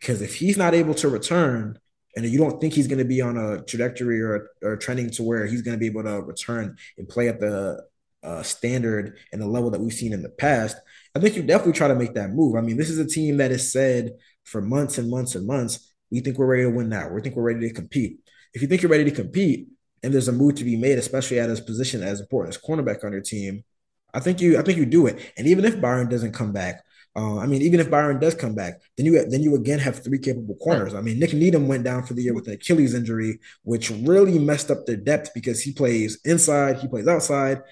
Because 0.00 0.22
if 0.22 0.34
he's 0.34 0.56
not 0.56 0.72
able 0.72 0.94
to 0.94 1.10
return, 1.10 1.78
and 2.16 2.24
you 2.24 2.38
don't 2.38 2.58
think 2.58 2.72
he's 2.72 2.86
going 2.86 3.00
to 3.00 3.04
be 3.04 3.20
on 3.20 3.36
a 3.36 3.62
trajectory 3.64 4.22
or, 4.22 4.48
or 4.62 4.78
trending 4.78 5.10
to 5.10 5.22
where 5.22 5.44
he's 5.44 5.60
going 5.60 5.74
to 5.74 5.78
be 5.78 5.84
able 5.84 6.04
to 6.04 6.22
return 6.22 6.74
and 6.96 7.06
play 7.06 7.28
at 7.28 7.38
the 7.38 7.84
uh, 8.22 8.42
standard 8.42 9.18
and 9.30 9.42
the 9.42 9.46
level 9.46 9.68
that 9.68 9.80
we've 9.82 9.92
seen 9.92 10.14
in 10.14 10.22
the 10.22 10.30
past, 10.30 10.78
I 11.14 11.18
think 11.18 11.36
you 11.36 11.42
definitely 11.42 11.74
try 11.74 11.88
to 11.88 11.94
make 11.94 12.14
that 12.14 12.30
move. 12.30 12.56
I 12.56 12.62
mean, 12.62 12.78
this 12.78 12.88
is 12.88 12.98
a 12.98 13.06
team 13.06 13.36
that 13.36 13.50
has 13.50 13.70
said 13.70 14.12
for 14.44 14.62
months 14.62 14.96
and 14.96 15.10
months 15.10 15.34
and 15.34 15.46
months, 15.46 15.92
we 16.10 16.20
think 16.20 16.38
we're 16.38 16.46
ready 16.46 16.62
to 16.62 16.70
win 16.70 16.88
now. 16.88 17.10
We 17.10 17.20
think 17.20 17.36
we're 17.36 17.52
ready 17.52 17.68
to 17.68 17.74
compete. 17.74 18.20
If 18.54 18.62
you 18.62 18.68
think 18.68 18.80
you're 18.80 18.90
ready 18.90 19.04
to 19.04 19.10
compete 19.10 19.68
and 20.04 20.12
there's 20.12 20.28
a 20.28 20.32
move 20.32 20.56
to 20.56 20.64
be 20.64 20.76
made, 20.76 20.98
especially 20.98 21.40
at 21.40 21.48
his 21.48 21.60
position 21.60 22.02
as 22.02 22.20
important 22.20 22.54
as 22.54 22.62
cornerback 22.62 23.04
on 23.04 23.12
your 23.12 23.22
team, 23.22 23.64
I 24.12 24.20
think 24.20 24.40
you 24.40 24.58
I 24.58 24.62
think 24.62 24.78
you 24.78 24.86
do 24.86 25.06
it. 25.06 25.32
And 25.36 25.46
even 25.46 25.64
if 25.64 25.80
Byron 25.80 26.08
doesn't 26.08 26.32
come 26.32 26.52
back, 26.52 26.84
uh, 27.16 27.38
I 27.38 27.46
mean, 27.46 27.62
even 27.62 27.78
if 27.78 27.90
Byron 27.90 28.18
does 28.18 28.34
come 28.34 28.54
back, 28.54 28.80
then 28.96 29.06
you 29.06 29.24
then 29.24 29.42
you 29.42 29.54
again 29.54 29.78
have 29.78 30.02
three 30.02 30.18
capable 30.18 30.56
corners. 30.56 30.94
I 30.94 31.00
mean, 31.00 31.18
Nick 31.18 31.32
Needham 31.32 31.68
went 31.68 31.84
down 31.84 32.04
for 32.04 32.14
the 32.14 32.22
year 32.22 32.34
with 32.34 32.48
an 32.48 32.54
Achilles 32.54 32.92
injury, 32.92 33.38
which 33.62 33.90
really 33.90 34.38
messed 34.38 34.70
up 34.70 34.84
their 34.84 34.96
depth 34.96 35.30
because 35.32 35.62
he 35.62 35.72
plays 35.72 36.18
inside, 36.24 36.78
he 36.78 36.88
plays 36.88 37.06
outside. 37.06 37.62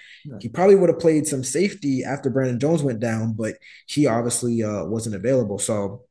He 0.40 0.48
probably 0.48 0.76
would 0.76 0.90
have 0.90 1.00
played 1.00 1.26
some 1.26 1.42
safety 1.42 2.04
after 2.04 2.30
Brandon 2.30 2.60
Jones 2.60 2.82
went 2.82 3.00
down, 3.00 3.34
but 3.34 3.56
he 3.86 4.06
obviously 4.06 4.62
uh, 4.62 4.84
wasn't 4.84 5.16
available. 5.16 5.58
So, 5.58 6.04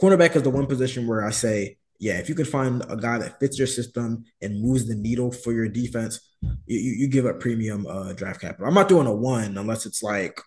cornerback 0.00 0.34
is 0.34 0.42
the 0.42 0.50
one 0.50 0.66
position 0.66 1.06
where 1.06 1.24
I 1.24 1.30
say, 1.30 1.76
yeah, 1.98 2.18
if 2.18 2.28
you 2.28 2.34
can 2.34 2.44
find 2.44 2.84
a 2.88 2.96
guy 2.96 3.18
that 3.18 3.40
fits 3.40 3.58
your 3.58 3.66
system 3.66 4.24
and 4.40 4.62
moves 4.62 4.86
the 4.86 4.94
needle 4.94 5.32
for 5.32 5.52
your 5.52 5.68
defense, 5.68 6.20
you, 6.66 6.78
you, 6.78 7.08
give 7.08 7.26
up 7.26 7.40
premium 7.40 7.86
uh, 7.86 8.12
draft 8.12 8.40
capital. 8.40 8.66
I'm 8.66 8.74
not 8.74 8.88
doing 8.88 9.08
a 9.08 9.12
one 9.12 9.58
unless 9.58 9.84
it's 9.84 10.02
like, 10.02 10.40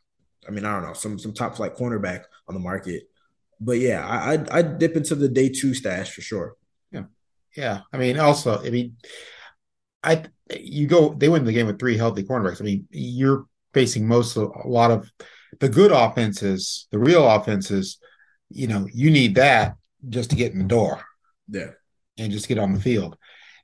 I 0.48 0.52
mean, 0.52 0.64
I 0.64 0.74
don't 0.74 0.84
know, 0.84 0.94
some 0.94 1.20
some 1.20 1.34
top 1.34 1.56
flight 1.56 1.76
cornerback 1.76 2.24
on 2.48 2.54
the 2.54 2.62
market. 2.62 3.04
But 3.60 3.80
yeah, 3.80 4.08
I 4.08 4.34
I 4.34 4.60
I'd 4.60 4.80
dip 4.80 4.96
into 4.96 5.14
the 5.16 5.28
day 5.28 5.50
two 5.50 5.74
stash 5.74 6.12
for 6.12 6.22
sure. 6.22 6.56
Yeah, 6.92 7.04
yeah, 7.56 7.82
I 7.92 7.98
mean, 7.98 8.18
also, 8.18 8.64
I 8.64 8.70
mean, 8.70 8.96
I 10.04 10.24
you 10.58 10.88
go 10.88 11.14
they 11.14 11.28
win 11.28 11.44
the 11.44 11.54
game 11.54 11.68
with 11.68 11.80
three 11.80 11.98
healthy 11.98 12.24
cornerbacks. 12.24 12.62
I 12.62 12.64
mean, 12.64 12.88
you're 12.92 13.46
facing 13.74 14.08
most 14.08 14.38
of 14.38 14.52
a 14.64 14.68
lot 14.68 14.90
of 14.90 15.12
the 15.60 15.68
good 15.68 15.92
offenses, 15.92 16.88
the 16.92 17.00
real 17.00 17.28
offenses. 17.28 17.98
You 18.50 18.68
know, 18.68 18.88
you 18.94 19.12
need 19.12 19.36
that 19.36 19.76
just 20.08 20.30
to 20.30 20.36
get 20.38 20.54
in 20.54 20.60
the 20.60 20.66
door 20.66 21.04
Yeah. 21.47 21.71
and 22.17 22.32
just 22.32 22.47
get 22.47 22.58
on 22.60 22.73
the 22.73 22.80
field. 22.80 23.17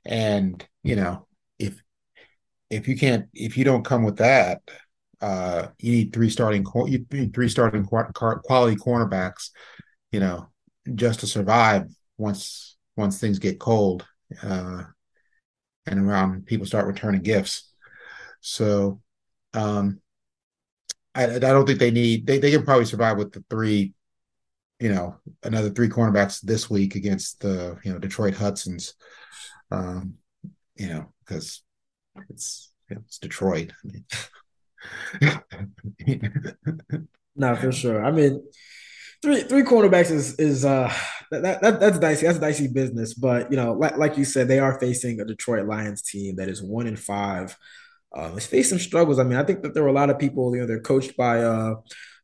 And 0.04 0.66
you 0.82 0.96
know, 0.96 1.26
if 1.58 1.82
if 2.70 2.88
you 2.88 2.96
can't, 2.96 3.26
if 3.34 3.56
you 3.56 3.64
don't 3.64 3.84
come 3.84 4.04
with 4.04 4.18
that, 4.18 4.62
uh, 5.20 5.68
you 5.78 5.92
need 5.92 6.12
three 6.12 6.30
starting 6.30 6.64
you 6.86 7.06
need 7.10 7.34
three 7.34 7.48
starting 7.48 7.84
quality 7.84 8.76
cornerbacks. 8.76 9.50
You 10.12 10.20
know, 10.20 10.48
just 10.94 11.20
to 11.20 11.26
survive 11.26 11.86
once 12.16 12.76
once 12.96 13.18
things 13.18 13.38
get 13.38 13.60
cold 13.60 14.06
uh, 14.42 14.82
and 15.86 16.00
around 16.00 16.46
people 16.46 16.66
start 16.66 16.86
returning 16.86 17.22
gifts. 17.22 17.72
So 18.40 19.00
um, 19.54 20.00
I, 21.14 21.24
I 21.24 21.38
don't 21.38 21.66
think 21.66 21.78
they 21.78 21.90
need 21.90 22.26
they, 22.26 22.38
they 22.38 22.50
can 22.50 22.64
probably 22.64 22.84
survive 22.84 23.18
with 23.18 23.32
the 23.32 23.44
three, 23.50 23.94
you 24.80 24.90
know, 24.90 25.16
another 25.42 25.70
three 25.70 25.88
cornerbacks 25.88 26.40
this 26.40 26.70
week 26.70 26.94
against 26.94 27.40
the 27.40 27.78
you 27.84 27.92
know 27.92 27.98
Detroit 27.98 28.34
Hudsons. 28.34 28.94
Um, 29.70 30.14
you 30.76 30.88
know, 30.88 31.12
because 31.24 31.62
it's 32.30 32.72
you 32.88 32.96
know, 32.96 33.02
it's 33.04 33.18
Detroit. 33.18 33.72
I 33.84 35.42
mean, 36.06 37.08
No, 37.38 37.54
for 37.54 37.70
sure. 37.70 38.04
I 38.04 38.10
mean, 38.10 38.44
three 39.22 39.42
three 39.42 39.62
cornerbacks 39.62 40.10
is 40.10 40.34
is 40.40 40.64
uh 40.64 40.92
that, 41.30 41.60
that 41.62 41.80
that's 41.80 41.98
dicey. 41.98 42.26
That's 42.26 42.40
dicey 42.40 42.66
business. 42.66 43.14
But 43.14 43.50
you 43.50 43.56
know, 43.56 43.74
like 43.74 43.96
like 43.96 44.18
you 44.18 44.24
said, 44.24 44.48
they 44.48 44.58
are 44.58 44.78
facing 44.80 45.20
a 45.20 45.24
Detroit 45.24 45.66
Lions 45.66 46.02
team 46.02 46.36
that 46.36 46.48
is 46.48 46.62
one 46.62 46.88
in 46.88 46.96
five. 46.96 47.56
Um, 48.14 48.36
it's 48.36 48.46
faced 48.46 48.70
some 48.70 48.78
struggles. 48.78 49.18
I 49.18 49.22
mean, 49.22 49.38
I 49.38 49.44
think 49.44 49.62
that 49.62 49.72
there 49.72 49.84
were 49.84 49.88
a 49.90 49.92
lot 49.92 50.10
of 50.10 50.18
people. 50.18 50.54
You 50.54 50.62
know, 50.62 50.66
they're 50.66 50.80
coached 50.80 51.16
by 51.16 51.42
uh, 51.44 51.76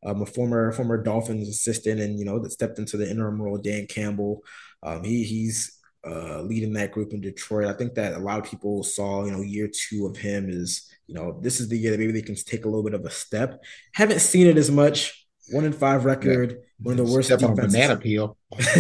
um, 0.05 0.23
a 0.23 0.27
former 0.27 0.73
former 0.73 1.03
Dolphins 1.03 1.49
assistant, 1.49 2.01
and 2.01 2.19
you 2.19 2.25
know 2.25 2.39
that 2.39 2.53
stepped 2.53 2.79
into 2.79 2.97
the 2.97 3.11
interim 3.11 3.41
role, 3.41 3.59
Dan 3.59 3.87
Campbell. 3.87 4.43
Um, 4.83 5.03
he 5.03 5.25
he's 5.25 5.79
uh, 6.07 6.43
leading 6.43 6.75
that 6.75 6.93
group 6.93 7.13
in 7.13 7.21
Detroit. 7.21 7.67
I 7.67 7.73
think 7.73 7.95
that 7.95 8.15
a 8.15 8.19
lot 8.19 8.39
of 8.39 8.45
people 8.45 8.83
saw, 8.83 9.25
you 9.25 9.33
know, 9.33 9.41
year 9.41 9.69
two 9.73 10.07
of 10.07 10.17
him 10.17 10.51
is, 10.51 10.91
you 11.07 11.15
know, 11.15 11.41
this 11.41 11.61
is 11.61 11.69
the 11.69 11.79
year 11.79 11.93
that 11.93 11.99
maybe 11.99 12.13
they 12.13 12.23
can 12.23 12.35
take 12.35 12.65
a 12.65 12.69
little 12.69 12.85
bit 12.85 12.95
of 12.95 13.05
a 13.05 13.11
step. 13.11 13.63
Haven't 13.95 14.21
seen 14.21 14.47
it 14.47 14.59
as 14.59 14.71
much. 14.71 15.27
One 15.51 15.65
in 15.65 15.75
five 15.75 16.07
record, 16.07 16.53
yeah. 16.53 16.57
one 16.79 16.99
of 16.99 17.07
the 17.07 17.13
worst 17.13 17.29
Step 17.29 17.41
defenses. 17.41 17.73
banana 17.75 17.97
peel. 17.99 18.39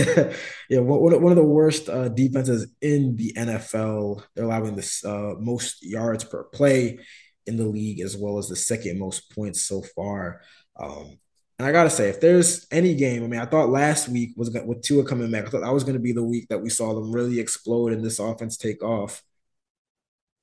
yeah, 0.70 0.78
one, 0.78 1.22
one 1.22 1.32
of 1.32 1.36
the 1.36 1.44
worst 1.44 1.90
uh, 1.90 2.08
defenses 2.08 2.68
in 2.80 3.16
the 3.16 3.34
NFL. 3.34 4.22
They're 4.34 4.46
allowing 4.46 4.74
the 4.74 5.02
uh, 5.04 5.38
most 5.40 5.84
yards 5.84 6.24
per 6.24 6.44
play 6.44 7.00
in 7.46 7.58
the 7.58 7.66
league, 7.66 8.00
as 8.00 8.16
well 8.16 8.38
as 8.38 8.48
the 8.48 8.56
second 8.56 8.98
most 8.98 9.30
points 9.34 9.60
so 9.62 9.82
far. 9.94 10.40
Um, 10.78 11.18
And 11.58 11.68
I 11.68 11.72
gotta 11.72 11.90
say, 11.90 12.08
if 12.08 12.20
there's 12.20 12.66
any 12.72 12.94
game, 12.94 13.22
I 13.24 13.28
mean, 13.28 13.40
I 13.40 13.46
thought 13.46 13.68
last 13.70 14.08
week 14.08 14.30
was 14.36 14.50
with 14.50 14.82
Tua 14.82 15.04
coming 15.04 15.30
back. 15.30 15.46
I 15.46 15.50
thought 15.50 15.60
that 15.62 15.72
was 15.72 15.84
going 15.84 15.94
to 15.94 16.00
be 16.02 16.12
the 16.12 16.24
week 16.24 16.48
that 16.48 16.60
we 16.62 16.68
saw 16.68 16.94
them 16.94 17.12
really 17.12 17.38
explode 17.40 17.92
and 17.92 18.04
this 18.04 18.18
offense 18.18 18.56
take 18.56 18.82
off. 18.82 19.22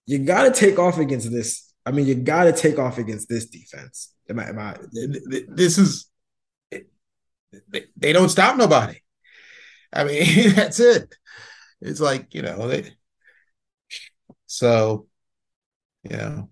You 0.05 0.19
got 0.19 0.43
to 0.43 0.51
take 0.51 0.79
off 0.79 0.97
against 0.97 1.31
this. 1.31 1.73
I 1.85 1.91
mean, 1.91 2.05
you 2.05 2.15
got 2.15 2.45
to 2.45 2.53
take 2.53 2.79
off 2.79 2.97
against 2.97 3.29
this 3.29 3.45
defense. 3.47 4.13
Am 4.29 4.39
I, 4.39 4.49
am 4.49 4.59
I, 4.59 4.77
This 5.47 5.77
is 5.77 6.09
they, 7.69 7.85
they 7.97 8.13
don't 8.13 8.29
stop 8.29 8.57
nobody. 8.57 8.99
I 9.93 10.03
mean, 10.03 10.51
that's 10.55 10.79
it. 10.79 11.13
It's 11.81 12.01
like 12.01 12.33
you 12.35 12.41
know 12.41 12.67
they. 12.67 12.93
So, 14.47 15.07
yeah, 16.03 16.43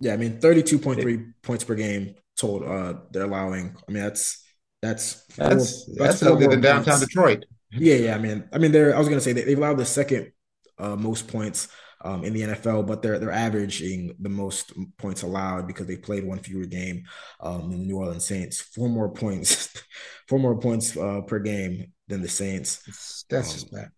yeah. 0.00 0.12
I 0.12 0.16
mean, 0.16 0.40
thirty-two 0.40 0.78
point 0.78 1.00
three 1.00 1.26
points 1.42 1.64
per 1.64 1.74
game 1.74 2.14
total. 2.36 2.70
Uh, 2.70 2.94
they're 3.10 3.24
allowing. 3.24 3.76
I 3.88 3.92
mean, 3.92 4.02
that's 4.02 4.44
that's 4.82 5.24
four, 5.30 5.48
that's 5.48 5.86
that's, 5.96 6.22
good 6.22 6.52
in 6.52 6.60
downtown 6.60 6.84
points. 6.84 7.06
Detroit. 7.06 7.44
Yeah, 7.72 7.96
yeah. 7.96 8.14
I 8.14 8.18
mean, 8.18 8.48
I 8.52 8.58
mean, 8.58 8.72
they're. 8.72 8.94
I 8.94 8.98
was 8.98 9.08
gonna 9.08 9.20
say 9.20 9.32
they, 9.32 9.42
they've 9.42 9.58
allowed 9.58 9.78
the 9.78 9.84
second 9.84 10.32
uh, 10.78 10.96
most 10.96 11.28
points 11.28 11.68
um, 12.02 12.24
in 12.24 12.32
the 12.32 12.42
NFL, 12.42 12.86
but 12.86 13.02
they're 13.02 13.18
they're 13.18 13.30
averaging 13.30 14.14
the 14.20 14.28
most 14.28 14.72
points 14.98 15.22
allowed 15.22 15.66
because 15.66 15.86
they 15.86 15.96
played 15.96 16.24
one 16.24 16.38
fewer 16.38 16.64
game 16.64 17.04
um, 17.40 17.72
in 17.72 17.80
the 17.80 17.86
New 17.86 17.98
Orleans 17.98 18.24
Saints. 18.24 18.60
Four 18.60 18.88
more 18.88 19.10
points, 19.10 19.68
four 20.28 20.38
more 20.38 20.58
points 20.58 20.96
uh, 20.96 21.22
per 21.22 21.38
game 21.40 21.92
than 22.06 22.22
the 22.22 22.28
Saints. 22.28 23.24
That's 23.28 23.48
um, 23.48 23.54
just 23.54 23.72
bad. 23.72 23.90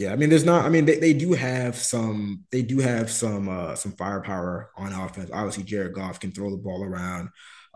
Yeah, 0.00 0.14
I 0.14 0.16
mean, 0.16 0.30
there's 0.30 0.46
not. 0.46 0.64
I 0.64 0.70
mean, 0.70 0.86
they, 0.86 0.98
they 0.98 1.12
do 1.12 1.34
have 1.34 1.76
some. 1.76 2.44
They 2.50 2.62
do 2.62 2.78
have 2.78 3.10
some 3.10 3.50
uh, 3.50 3.74
some 3.74 3.92
firepower 3.92 4.70
on 4.78 4.94
offense. 4.94 5.28
Obviously, 5.30 5.64
Jared 5.64 5.92
Goff 5.92 6.18
can 6.18 6.32
throw 6.32 6.50
the 6.50 6.56
ball 6.56 6.82
around. 6.82 7.28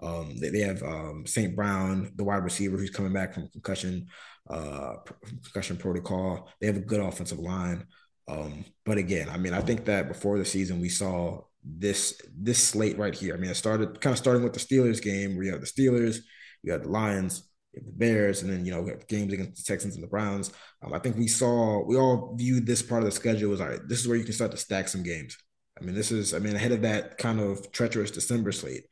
Um, 0.02 0.34
they, 0.40 0.48
they 0.48 0.60
have 0.60 0.82
um, 0.82 1.24
St. 1.26 1.54
Brown, 1.54 2.12
the 2.16 2.24
wide 2.24 2.42
receiver, 2.42 2.78
who's 2.78 2.88
coming 2.88 3.12
back 3.12 3.34
from 3.34 3.48
concussion 3.48 4.06
uh, 4.48 4.94
concussion 5.42 5.76
protocol. 5.76 6.50
They 6.62 6.66
have 6.66 6.78
a 6.78 6.80
good 6.80 7.00
offensive 7.00 7.40
line. 7.40 7.84
Um, 8.26 8.64
but 8.86 8.96
again, 8.96 9.28
I 9.28 9.36
mean, 9.36 9.52
I 9.52 9.60
think 9.60 9.84
that 9.84 10.08
before 10.08 10.38
the 10.38 10.46
season, 10.46 10.80
we 10.80 10.88
saw 10.88 11.42
this 11.62 12.18
this 12.34 12.58
slate 12.58 12.96
right 12.96 13.14
here. 13.14 13.34
I 13.34 13.36
mean, 13.36 13.50
it 13.50 13.56
started 13.56 14.00
kind 14.00 14.12
of 14.14 14.18
starting 14.18 14.42
with 14.42 14.54
the 14.54 14.60
Steelers 14.60 15.02
game 15.02 15.36
where 15.36 15.44
you 15.44 15.52
have 15.52 15.60
the 15.60 15.66
Steelers, 15.66 16.20
you 16.62 16.72
have 16.72 16.84
the 16.84 16.88
Lions, 16.88 17.46
the 17.74 17.92
Bears, 17.92 18.42
and 18.42 18.52
then 18.52 18.64
you 18.64 18.72
know 18.72 18.88
games 19.08 19.32
against 19.32 19.64
the 19.64 19.72
Texans 19.72 19.94
and 19.94 20.02
the 20.02 20.08
Browns. 20.08 20.52
Um, 20.82 20.92
I 20.92 20.98
think 20.98 21.16
we 21.16 21.28
saw 21.28 21.84
we 21.84 21.96
all 21.96 22.34
viewed 22.36 22.66
this 22.66 22.82
part 22.82 23.02
of 23.02 23.06
the 23.06 23.12
schedule 23.12 23.52
as 23.52 23.60
all 23.60 23.68
right. 23.68 23.80
This 23.88 24.00
is 24.00 24.08
where 24.08 24.16
you 24.16 24.24
can 24.24 24.32
start 24.32 24.50
to 24.52 24.56
stack 24.56 24.88
some 24.88 25.02
games. 25.02 25.36
I 25.80 25.84
mean, 25.84 25.94
this 25.94 26.12
is 26.12 26.34
I 26.34 26.38
mean 26.38 26.56
ahead 26.56 26.72
of 26.72 26.82
that 26.82 27.18
kind 27.18 27.40
of 27.40 27.70
treacherous 27.72 28.10
December 28.10 28.52
slate. 28.52 28.84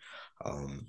Um, 0.44 0.86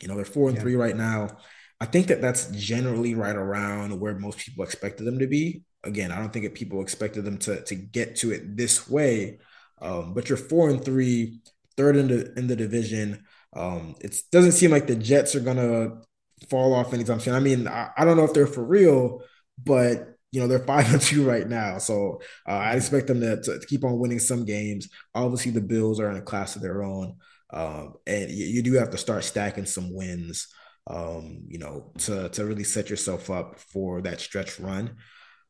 you 0.00 0.08
know, 0.08 0.16
they're 0.16 0.24
four 0.24 0.48
and 0.48 0.56
yeah. 0.56 0.62
three 0.62 0.76
right 0.76 0.96
now. 0.96 1.36
I 1.80 1.86
think 1.86 2.06
that 2.06 2.22
that's 2.22 2.46
generally 2.48 3.14
right 3.14 3.36
around 3.36 3.98
where 4.00 4.18
most 4.18 4.38
people 4.38 4.64
expected 4.64 5.04
them 5.04 5.18
to 5.18 5.26
be. 5.26 5.62
Again, 5.84 6.10
I 6.10 6.18
don't 6.18 6.32
think 6.32 6.44
that 6.44 6.54
people 6.54 6.80
expected 6.80 7.24
them 7.24 7.38
to 7.38 7.62
to 7.64 7.74
get 7.74 8.16
to 8.16 8.32
it 8.32 8.56
this 8.56 8.88
way. 8.88 9.38
Um, 9.80 10.14
but 10.14 10.28
you're 10.28 10.38
four 10.38 10.70
and 10.70 10.82
three, 10.82 11.40
third 11.76 11.96
in 11.96 12.08
the 12.08 12.32
in 12.38 12.46
the 12.46 12.56
division. 12.56 13.24
Um, 13.54 13.94
it 14.00 14.16
doesn't 14.32 14.52
seem 14.52 14.70
like 14.70 14.86
the 14.86 14.96
Jets 14.96 15.34
are 15.34 15.40
gonna 15.40 16.02
fall 16.48 16.74
off 16.74 16.92
anytime 16.92 17.20
soon. 17.20 17.34
I 17.34 17.40
mean, 17.40 17.66
I, 17.68 17.90
I 17.96 18.04
don't 18.04 18.16
know 18.16 18.24
if 18.24 18.34
they're 18.34 18.46
for 18.46 18.64
real, 18.64 19.22
but 19.62 20.16
you 20.32 20.40
know 20.40 20.48
they're 20.48 20.58
five 20.66 20.92
and 20.92 21.00
two 21.00 21.24
right 21.24 21.48
now, 21.48 21.78
so 21.78 22.20
uh, 22.48 22.52
I 22.52 22.74
expect 22.74 23.06
them 23.06 23.20
to, 23.20 23.40
to, 23.42 23.60
keep 23.66 23.84
on 23.84 23.98
winning 23.98 24.18
some 24.18 24.44
games. 24.44 24.88
Obviously, 25.14 25.52
the 25.52 25.60
Bills 25.60 26.00
are 26.00 26.10
in 26.10 26.16
a 26.16 26.22
class 26.22 26.56
of 26.56 26.62
their 26.62 26.82
own, 26.82 27.16
um, 27.50 27.94
and 28.06 28.30
you, 28.30 28.46
you, 28.46 28.62
do 28.62 28.74
have 28.74 28.90
to 28.90 28.98
start 28.98 29.24
stacking 29.24 29.66
some 29.66 29.94
wins, 29.94 30.48
um, 30.86 31.44
you 31.48 31.58
know, 31.58 31.92
to 31.98 32.28
to 32.30 32.44
really 32.44 32.64
set 32.64 32.90
yourself 32.90 33.30
up 33.30 33.58
for 33.58 34.02
that 34.02 34.20
stretch 34.20 34.58
run. 34.60 34.96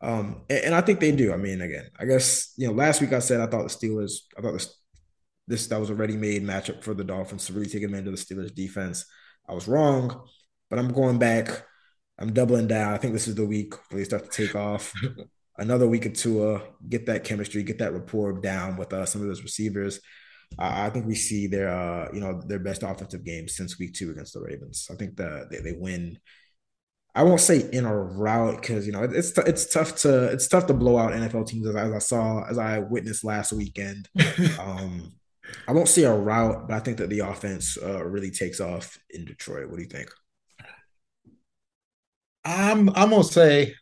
Um, 0.03 0.43
and, 0.51 0.67
and, 0.67 0.75
I 0.75 0.83
think 0.83 1.01
they 1.01 1.11
do. 1.11 1.33
I 1.33 1.39
mean, 1.39 1.63
again, 1.63 1.89
I 1.99 2.05
guess 2.05 2.53
you 2.57 2.69
know, 2.69 2.75
last 2.75 3.01
week 3.01 3.13
I 3.15 3.19
said 3.19 3.41
I 3.41 3.47
thought 3.47 3.69
the 3.69 3.89
Steelers, 3.89 4.19
I 4.37 4.43
thought 4.43 4.53
this 4.53 4.77
this 5.49 5.67
that 5.69 5.81
was 5.81 5.91
a 5.91 5.95
ready-made 5.95 6.43
matchup 6.43 6.83
for 6.83 6.93
the 6.93 7.05
Dolphins 7.05 7.47
to 7.47 7.53
really 7.53 7.69
take 7.69 7.83
advantage 7.83 8.09
of 8.09 8.17
the 8.17 8.35
Steelers 8.35 8.55
defense. 8.55 9.07
I 9.49 9.55
was 9.55 9.69
wrong. 9.69 10.27
But 10.71 10.79
I'm 10.79 10.93
going 10.93 11.19
back. 11.19 11.65
I'm 12.19 12.33
doubling 12.33 12.67
down. 12.67 12.95
I 12.95 12.99
think 12.99 13.13
this 13.13 13.29
is 13.29 13.35
the 13.35 13.47
week 13.47 13.75
where 13.91 13.99
they 13.99 14.05
start 14.05 14.31
to 14.31 14.47
take 14.47 14.55
off. 14.55 14.93
Another 15.59 15.89
week 15.89 16.05
or 16.05 16.11
two, 16.11 16.45
uh, 16.45 16.61
get 16.89 17.07
that 17.07 17.25
chemistry, 17.25 17.63
get 17.63 17.79
that 17.79 17.95
rapport 17.95 18.41
down 18.41 18.77
with 18.77 18.93
uh, 18.93 19.07
some 19.07 19.23
of 19.23 19.29
those 19.29 19.43
receivers. 19.43 20.01
I 20.59 20.91
think 20.91 21.07
we 21.07 21.15
see 21.15 21.47
their, 21.47 21.69
uh, 21.69 22.09
you 22.13 22.21
know, 22.21 22.41
their 22.47 22.59
best 22.59 22.83
offensive 22.83 23.25
game 23.25 23.49
since 23.49 23.79
week 23.79 23.95
two 23.95 24.11
against 24.11 24.35
the 24.35 24.41
Ravens. 24.41 24.89
I 24.91 24.95
think 24.95 25.17
that 25.17 25.51
they, 25.51 25.61
they 25.61 25.73
win. 25.73 26.19
I 27.15 27.23
won't 27.23 27.41
say 27.41 27.69
in 27.73 27.87
a 27.87 27.97
rout 27.97 28.61
because 28.61 28.87
you 28.87 28.93
know 28.93 29.03
it's 29.03 29.33
t- 29.33 29.43
it's 29.47 29.73
tough 29.73 29.97
to 30.03 30.27
it's 30.27 30.49
tough 30.49 30.67
to 30.67 30.75
blow 30.75 30.99
out 30.99 31.13
NFL 31.13 31.47
teams 31.47 31.67
as, 31.67 31.75
as 31.75 31.93
I 31.93 31.99
saw 31.99 32.45
as 32.45 32.59
I 32.59 32.79
witnessed 32.79 33.25
last 33.25 33.53
weekend. 33.53 34.09
um, 34.61 35.15
I 35.67 35.73
won't 35.73 35.89
say 35.89 36.05
a 36.05 36.15
rout, 36.15 36.69
but 36.69 36.75
I 36.75 36.81
think 36.81 36.99
that 36.99 37.09
the 37.09 37.21
offense 37.21 37.79
uh, 37.83 38.05
really 38.05 38.31
takes 38.31 38.61
off 38.61 38.99
in 39.11 39.25
Detroit. 39.25 39.69
What 39.69 39.77
do 39.77 39.83
you 39.83 39.89
think? 39.89 40.11
I'm 42.47 42.89
I'm 42.91 43.11
gonna 43.11 43.25
say 43.25 43.75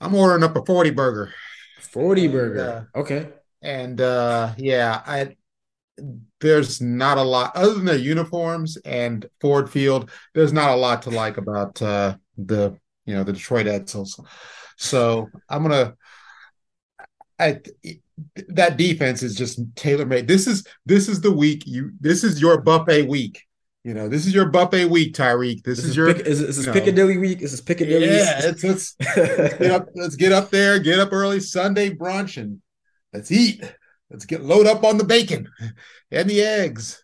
I'm 0.00 0.14
ordering 0.14 0.42
up 0.42 0.56
a 0.56 0.64
40 0.64 0.90
burger. 0.90 1.32
40 1.78 2.28
burger. 2.28 2.88
Uh, 2.94 2.98
okay. 2.98 3.28
And 3.62 4.00
uh 4.00 4.54
yeah, 4.58 5.02
I 5.06 5.36
there's 6.40 6.80
not 6.80 7.18
a 7.18 7.22
lot 7.22 7.54
other 7.54 7.74
than 7.74 7.84
their 7.84 7.96
uniforms 7.96 8.76
and 8.84 9.24
Ford 9.40 9.70
Field, 9.70 10.10
there's 10.34 10.52
not 10.52 10.70
a 10.70 10.76
lot 10.76 11.02
to 11.02 11.10
like 11.10 11.36
about 11.36 11.80
uh 11.80 12.16
the 12.36 12.76
you 13.06 13.14
know 13.14 13.22
the 13.22 13.32
Detroit 13.32 13.66
Edsels. 13.66 14.18
So 14.76 15.28
I'm 15.48 15.62
gonna 15.62 15.94
I 17.38 17.60
that 18.48 18.76
defense 18.76 19.22
is 19.22 19.36
just 19.36 19.60
tailor 19.76 20.06
made. 20.06 20.26
This 20.26 20.48
is 20.48 20.66
this 20.86 21.08
is 21.08 21.20
the 21.20 21.30
week 21.30 21.62
you 21.66 21.92
this 22.00 22.24
is 22.24 22.40
your 22.40 22.60
buffet 22.60 23.02
week. 23.02 23.44
You 23.84 23.94
know, 23.94 24.08
this 24.08 24.26
is 24.26 24.34
your 24.34 24.48
buffet 24.48 24.86
week, 24.86 25.12
Tyreek. 25.14 25.64
This, 25.64 25.78
this 25.78 25.84
is, 25.84 25.90
is, 25.90 25.96
your 25.96 26.14
Pic- 26.14 26.26
is, 26.26 26.40
is 26.40 26.64
this 26.64 26.72
Piccadilly 26.72 27.18
week? 27.18 27.42
Is 27.42 27.50
this 27.50 27.60
Piccadilly? 27.60 28.06
Yeah, 28.06 28.40
it's, 28.44 28.62
let's, 28.62 28.94
let's, 29.16 29.58
get 29.58 29.70
up, 29.72 29.88
let's 29.96 30.16
get 30.16 30.30
up 30.30 30.50
there, 30.50 30.78
get 30.78 31.00
up 31.00 31.12
early 31.12 31.40
Sunday 31.40 31.90
brunch, 31.90 32.40
and 32.40 32.62
let's 33.12 33.32
eat. 33.32 33.60
Let's 34.08 34.24
get 34.24 34.44
load 34.44 34.66
up 34.66 34.84
on 34.84 34.98
the 34.98 35.04
bacon 35.04 35.48
and 36.12 36.30
the 36.30 36.42
eggs, 36.42 37.02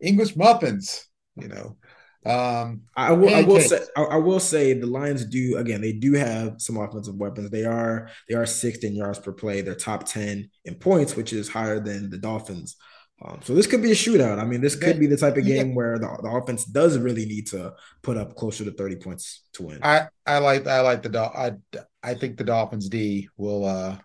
English 0.00 0.36
muffins. 0.36 1.06
You 1.36 1.48
know, 1.48 1.76
um, 2.24 2.82
I 2.96 3.12
will. 3.12 3.34
I 3.34 3.42
will 3.42 3.60
say. 3.60 3.80
I, 3.94 4.02
I, 4.02 4.16
will 4.16 4.40
say 4.40 4.72
the 4.72 4.86
Lions 4.86 5.26
do 5.26 5.58
again. 5.58 5.82
They 5.82 5.92
do 5.92 6.14
have 6.14 6.54
some 6.62 6.78
offensive 6.78 7.16
weapons. 7.16 7.50
They 7.50 7.64
are. 7.64 8.08
They 8.28 8.36
are 8.36 8.46
sixth 8.46 8.84
in 8.84 8.96
yards 8.96 9.18
per 9.18 9.32
play. 9.32 9.60
They're 9.60 9.74
top 9.74 10.04
ten 10.04 10.48
in 10.64 10.76
points, 10.76 11.14
which 11.14 11.34
is 11.34 11.50
higher 11.50 11.80
than 11.80 12.08
the 12.08 12.16
Dolphins. 12.16 12.76
Um, 13.24 13.40
so 13.42 13.54
this 13.54 13.66
could 13.66 13.82
be 13.82 13.90
a 13.90 13.94
shootout. 13.94 14.38
I 14.38 14.44
mean, 14.44 14.60
this 14.60 14.76
could 14.76 15.00
be 15.00 15.06
the 15.06 15.16
type 15.16 15.38
of 15.38 15.46
game 15.46 15.68
yeah. 15.68 15.74
where 15.74 15.98
the, 15.98 16.18
the 16.22 16.28
offense 16.28 16.64
does 16.64 16.98
really 16.98 17.24
need 17.24 17.46
to 17.48 17.72
put 18.02 18.18
up 18.18 18.36
closer 18.36 18.64
to 18.64 18.70
30 18.70 18.96
points 18.96 19.42
to 19.54 19.62
win. 19.62 19.78
I, 19.82 20.08
I 20.26 20.38
like 20.38 20.66
I 20.66 20.80
like 20.80 21.02
the 21.02 21.08
Dolphins. 21.08 21.64
I 21.74 22.10
I 22.10 22.14
think 22.14 22.36
the 22.36 22.44
Dolphins 22.44 22.88
D 22.90 23.28
will 23.38 23.64
uh 23.64 23.96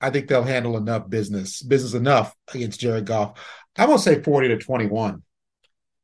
I 0.00 0.10
think 0.10 0.28
they'll 0.28 0.44
handle 0.44 0.76
enough 0.76 1.10
business 1.10 1.62
business 1.62 1.94
enough 1.94 2.32
against 2.54 2.78
Jared 2.78 3.06
Goff. 3.06 3.44
I'm 3.76 3.88
gonna 3.88 3.98
say 3.98 4.22
40 4.22 4.48
to 4.48 4.58
21. 4.58 5.22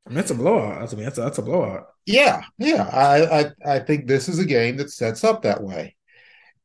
I 0.07 0.11
mean, 0.11 0.16
that's 0.16 0.31
a 0.33 0.35
blowout. 0.35 0.92
I 0.92 0.97
mean, 0.97 1.05
that's 1.05 1.18
a, 1.18 1.23
that's 1.23 1.38
a 1.38 1.42
blowout. 1.42 1.87
Yeah, 2.05 2.42
yeah. 2.59 2.88
I, 2.92 3.40
I 3.40 3.77
I 3.77 3.79
think 3.79 4.07
this 4.07 4.29
is 4.29 4.38
a 4.38 4.44
game 4.44 4.77
that 4.79 4.90
sets 4.90 5.25
up 5.25 5.42
that 5.42 5.62
way, 5.62 5.97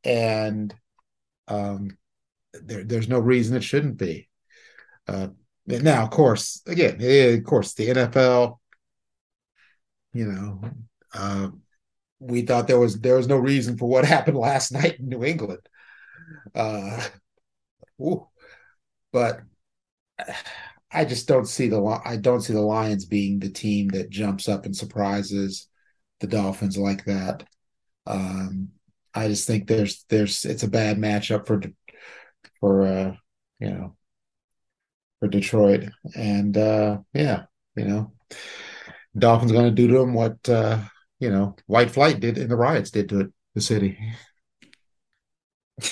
and 0.03 0.73
um, 1.47 1.97
there 2.53 2.84
there's 2.84 3.08
no 3.08 3.19
reason 3.19 3.55
it 3.55 3.63
shouldn't 3.63 3.97
be. 3.97 4.27
Uh, 5.08 5.29
now, 5.69 6.03
of 6.03 6.10
course, 6.10 6.62
again, 6.67 6.99
of 7.01 7.43
course, 7.43 7.73
the 7.73 7.89
NFL, 7.89 8.60
you 10.13 10.25
know, 10.25 10.62
uh, 11.13 11.49
we 12.19 12.41
thought 12.41 12.67
there 12.67 12.79
was 12.79 12.99
there 12.99 13.15
was 13.15 13.27
no 13.27 13.38
reason 13.38 13.77
for 13.77 13.88
what 13.89 14.05
happened 14.15 14.38
last 14.38 14.71
night 14.71 14.99
in 14.99 15.10
New 15.10 15.23
England. 15.23 15.62
Uh, 16.55 17.08
but 19.12 19.41
I 20.91 21.05
just 21.05 21.27
don't 21.27 21.47
see 21.47 21.67
the 21.67 21.82
I 22.05 22.17
don't 22.17 22.41
see 22.41 22.53
the 22.53 22.62
Lions 22.62 23.05
being 23.05 23.39
the 23.39 23.49
team 23.49 23.89
that 23.89 24.10
jumps 24.10 24.47
up 24.49 24.65
and 24.65 24.75
surprises 24.75 25.67
the 26.19 26.27
Dolphins 26.27 26.77
like 26.77 27.05
that. 27.05 27.43
Um, 28.08 28.69
I 29.13 29.27
just 29.27 29.47
think 29.47 29.67
there's 29.67 30.05
there's 30.10 30.45
it's 30.45 30.63
a 30.63 30.67
bad 30.69 30.97
matchup 30.97 31.45
for 31.47 31.62
for 32.59 32.88
uh, 32.88 33.15
you 33.59 33.70
know 33.70 33.95
for 35.20 35.28
Detroit. 35.28 35.89
And 36.15 36.57
uh, 36.57 36.99
yeah, 37.13 37.43
you 37.76 37.86
know, 37.86 38.11
Dolphins 39.17 39.51
going 39.51 39.65
to 39.65 39.72
do 39.72 39.88
to 39.88 39.99
them 39.99 40.13
what 40.13 40.47
uh, 40.49 40.80
you 41.20 41.30
know 41.30 41.55
White 41.67 41.91
Flight 41.91 42.20
did 42.20 42.38
in 42.38 42.49
the 42.49 42.55
riots 42.55 42.91
did 42.91 43.09
to 43.09 43.20
it, 43.22 43.34
the 43.55 43.61
city. 43.61 43.97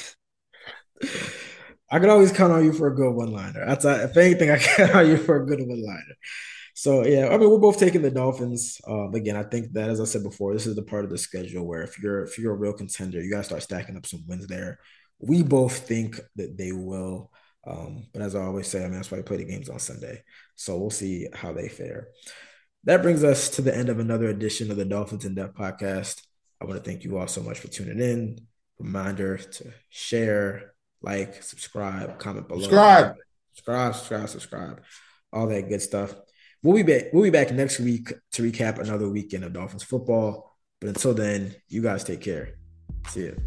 I 1.90 2.00
can 2.00 2.10
always 2.10 2.34
count 2.34 2.52
on 2.52 2.66
you 2.66 2.74
for 2.74 2.88
a 2.88 2.96
good 2.96 3.12
one 3.12 3.32
liner. 3.32 3.66
That's 3.66 3.86
if 3.86 4.18
anything, 4.18 4.52
I 4.52 4.58
count 4.60 4.96
on 4.96 5.08
you 5.08 5.18
for 5.18 5.42
a 5.42 5.46
good 5.46 5.60
one 5.60 5.82
liner. 5.82 6.16
So 6.74 7.06
yeah, 7.06 7.30
I 7.30 7.38
mean, 7.38 7.50
we're 7.50 7.58
both 7.58 7.80
taking 7.80 8.02
the 8.04 8.12
Dolphins. 8.12 8.80
Um, 8.88 9.16
again, 9.16 9.36
I 9.36 9.44
think 9.44 9.72
that 9.74 9.90
as 9.90 10.00
I 10.00 10.04
said 10.04 10.24
before, 10.24 10.54
this 10.54 10.68
is 10.68 10.76
the 10.76 10.84
part 10.84 11.06
of 11.06 11.10
the 11.10 11.18
schedule 11.18 11.66
where 11.66 11.82
if 11.82 11.98
you're 11.98 12.24
if 12.24 12.38
you're 12.38 12.54
a 12.54 12.58
real 12.58 12.74
contender, 12.74 13.22
you 13.22 13.32
gotta 13.32 13.44
start 13.44 13.64
stacking 13.64 13.98
up 13.98 14.06
some 14.06 14.24
wins 14.28 14.48
there. 14.48 14.80
We 15.20 15.42
both 15.44 15.76
think 15.88 16.20
that 16.36 16.58
they 16.58 16.72
will. 16.72 17.32
Um, 17.68 18.08
but 18.14 18.22
as 18.22 18.36
I 18.36 18.44
always 18.44 18.68
say, 18.68 18.80
I 18.80 18.84
mean, 18.84 18.94
that's 18.94 19.12
why 19.12 19.18
we 19.18 19.24
play 19.24 19.38
the 19.38 19.46
games 19.46 19.70
on 19.70 19.80
Sunday. 19.80 20.24
So 20.56 20.78
we'll 20.78 20.90
see 20.90 21.28
how 21.34 21.52
they 21.52 21.68
fare. 21.68 22.08
That 22.86 23.02
brings 23.02 23.24
us 23.24 23.50
to 23.52 23.62
the 23.62 23.76
end 23.76 23.90
of 23.90 24.00
another 24.00 24.28
edition 24.28 24.72
of 24.72 24.78
the 24.78 24.86
Dolphins 24.86 25.26
in 25.26 25.36
Depth 25.36 25.56
podcast. 25.56 26.22
I 26.62 26.66
want 26.66 26.82
to 26.82 26.90
thank 26.90 27.04
you 27.04 27.18
all 27.18 27.28
so 27.28 27.42
much 27.42 27.60
for 27.60 27.68
tuning 27.68 28.00
in. 28.00 28.40
Reminder 28.80 29.38
to 29.38 29.74
share, 29.90 30.74
like, 31.02 31.44
subscribe, 31.44 32.18
comment 32.20 32.48
below. 32.48 32.62
Subscribe. 32.62 33.16
Subscribe, 33.54 33.96
subscribe, 33.96 34.30
subscribe. 34.30 34.82
All 35.34 35.48
that 35.48 35.68
good 35.68 35.82
stuff. 35.82 36.16
We'll 36.64 36.76
be 36.76 36.84
back. 36.84 37.12
We'll 37.12 37.24
be 37.24 37.30
back 37.30 37.52
next 37.52 37.80
week 37.80 38.14
to 38.34 38.44
recap 38.44 38.80
another 38.80 39.10
weekend 39.10 39.44
of 39.44 39.54
Dolphins 39.54 39.84
football. 39.84 40.56
But 40.80 40.90
until 40.90 41.14
then, 41.14 41.56
you 41.68 41.82
guys 41.82 42.04
take 42.04 42.22
care. 42.22 42.56
See 43.10 43.32
you. 43.32 43.38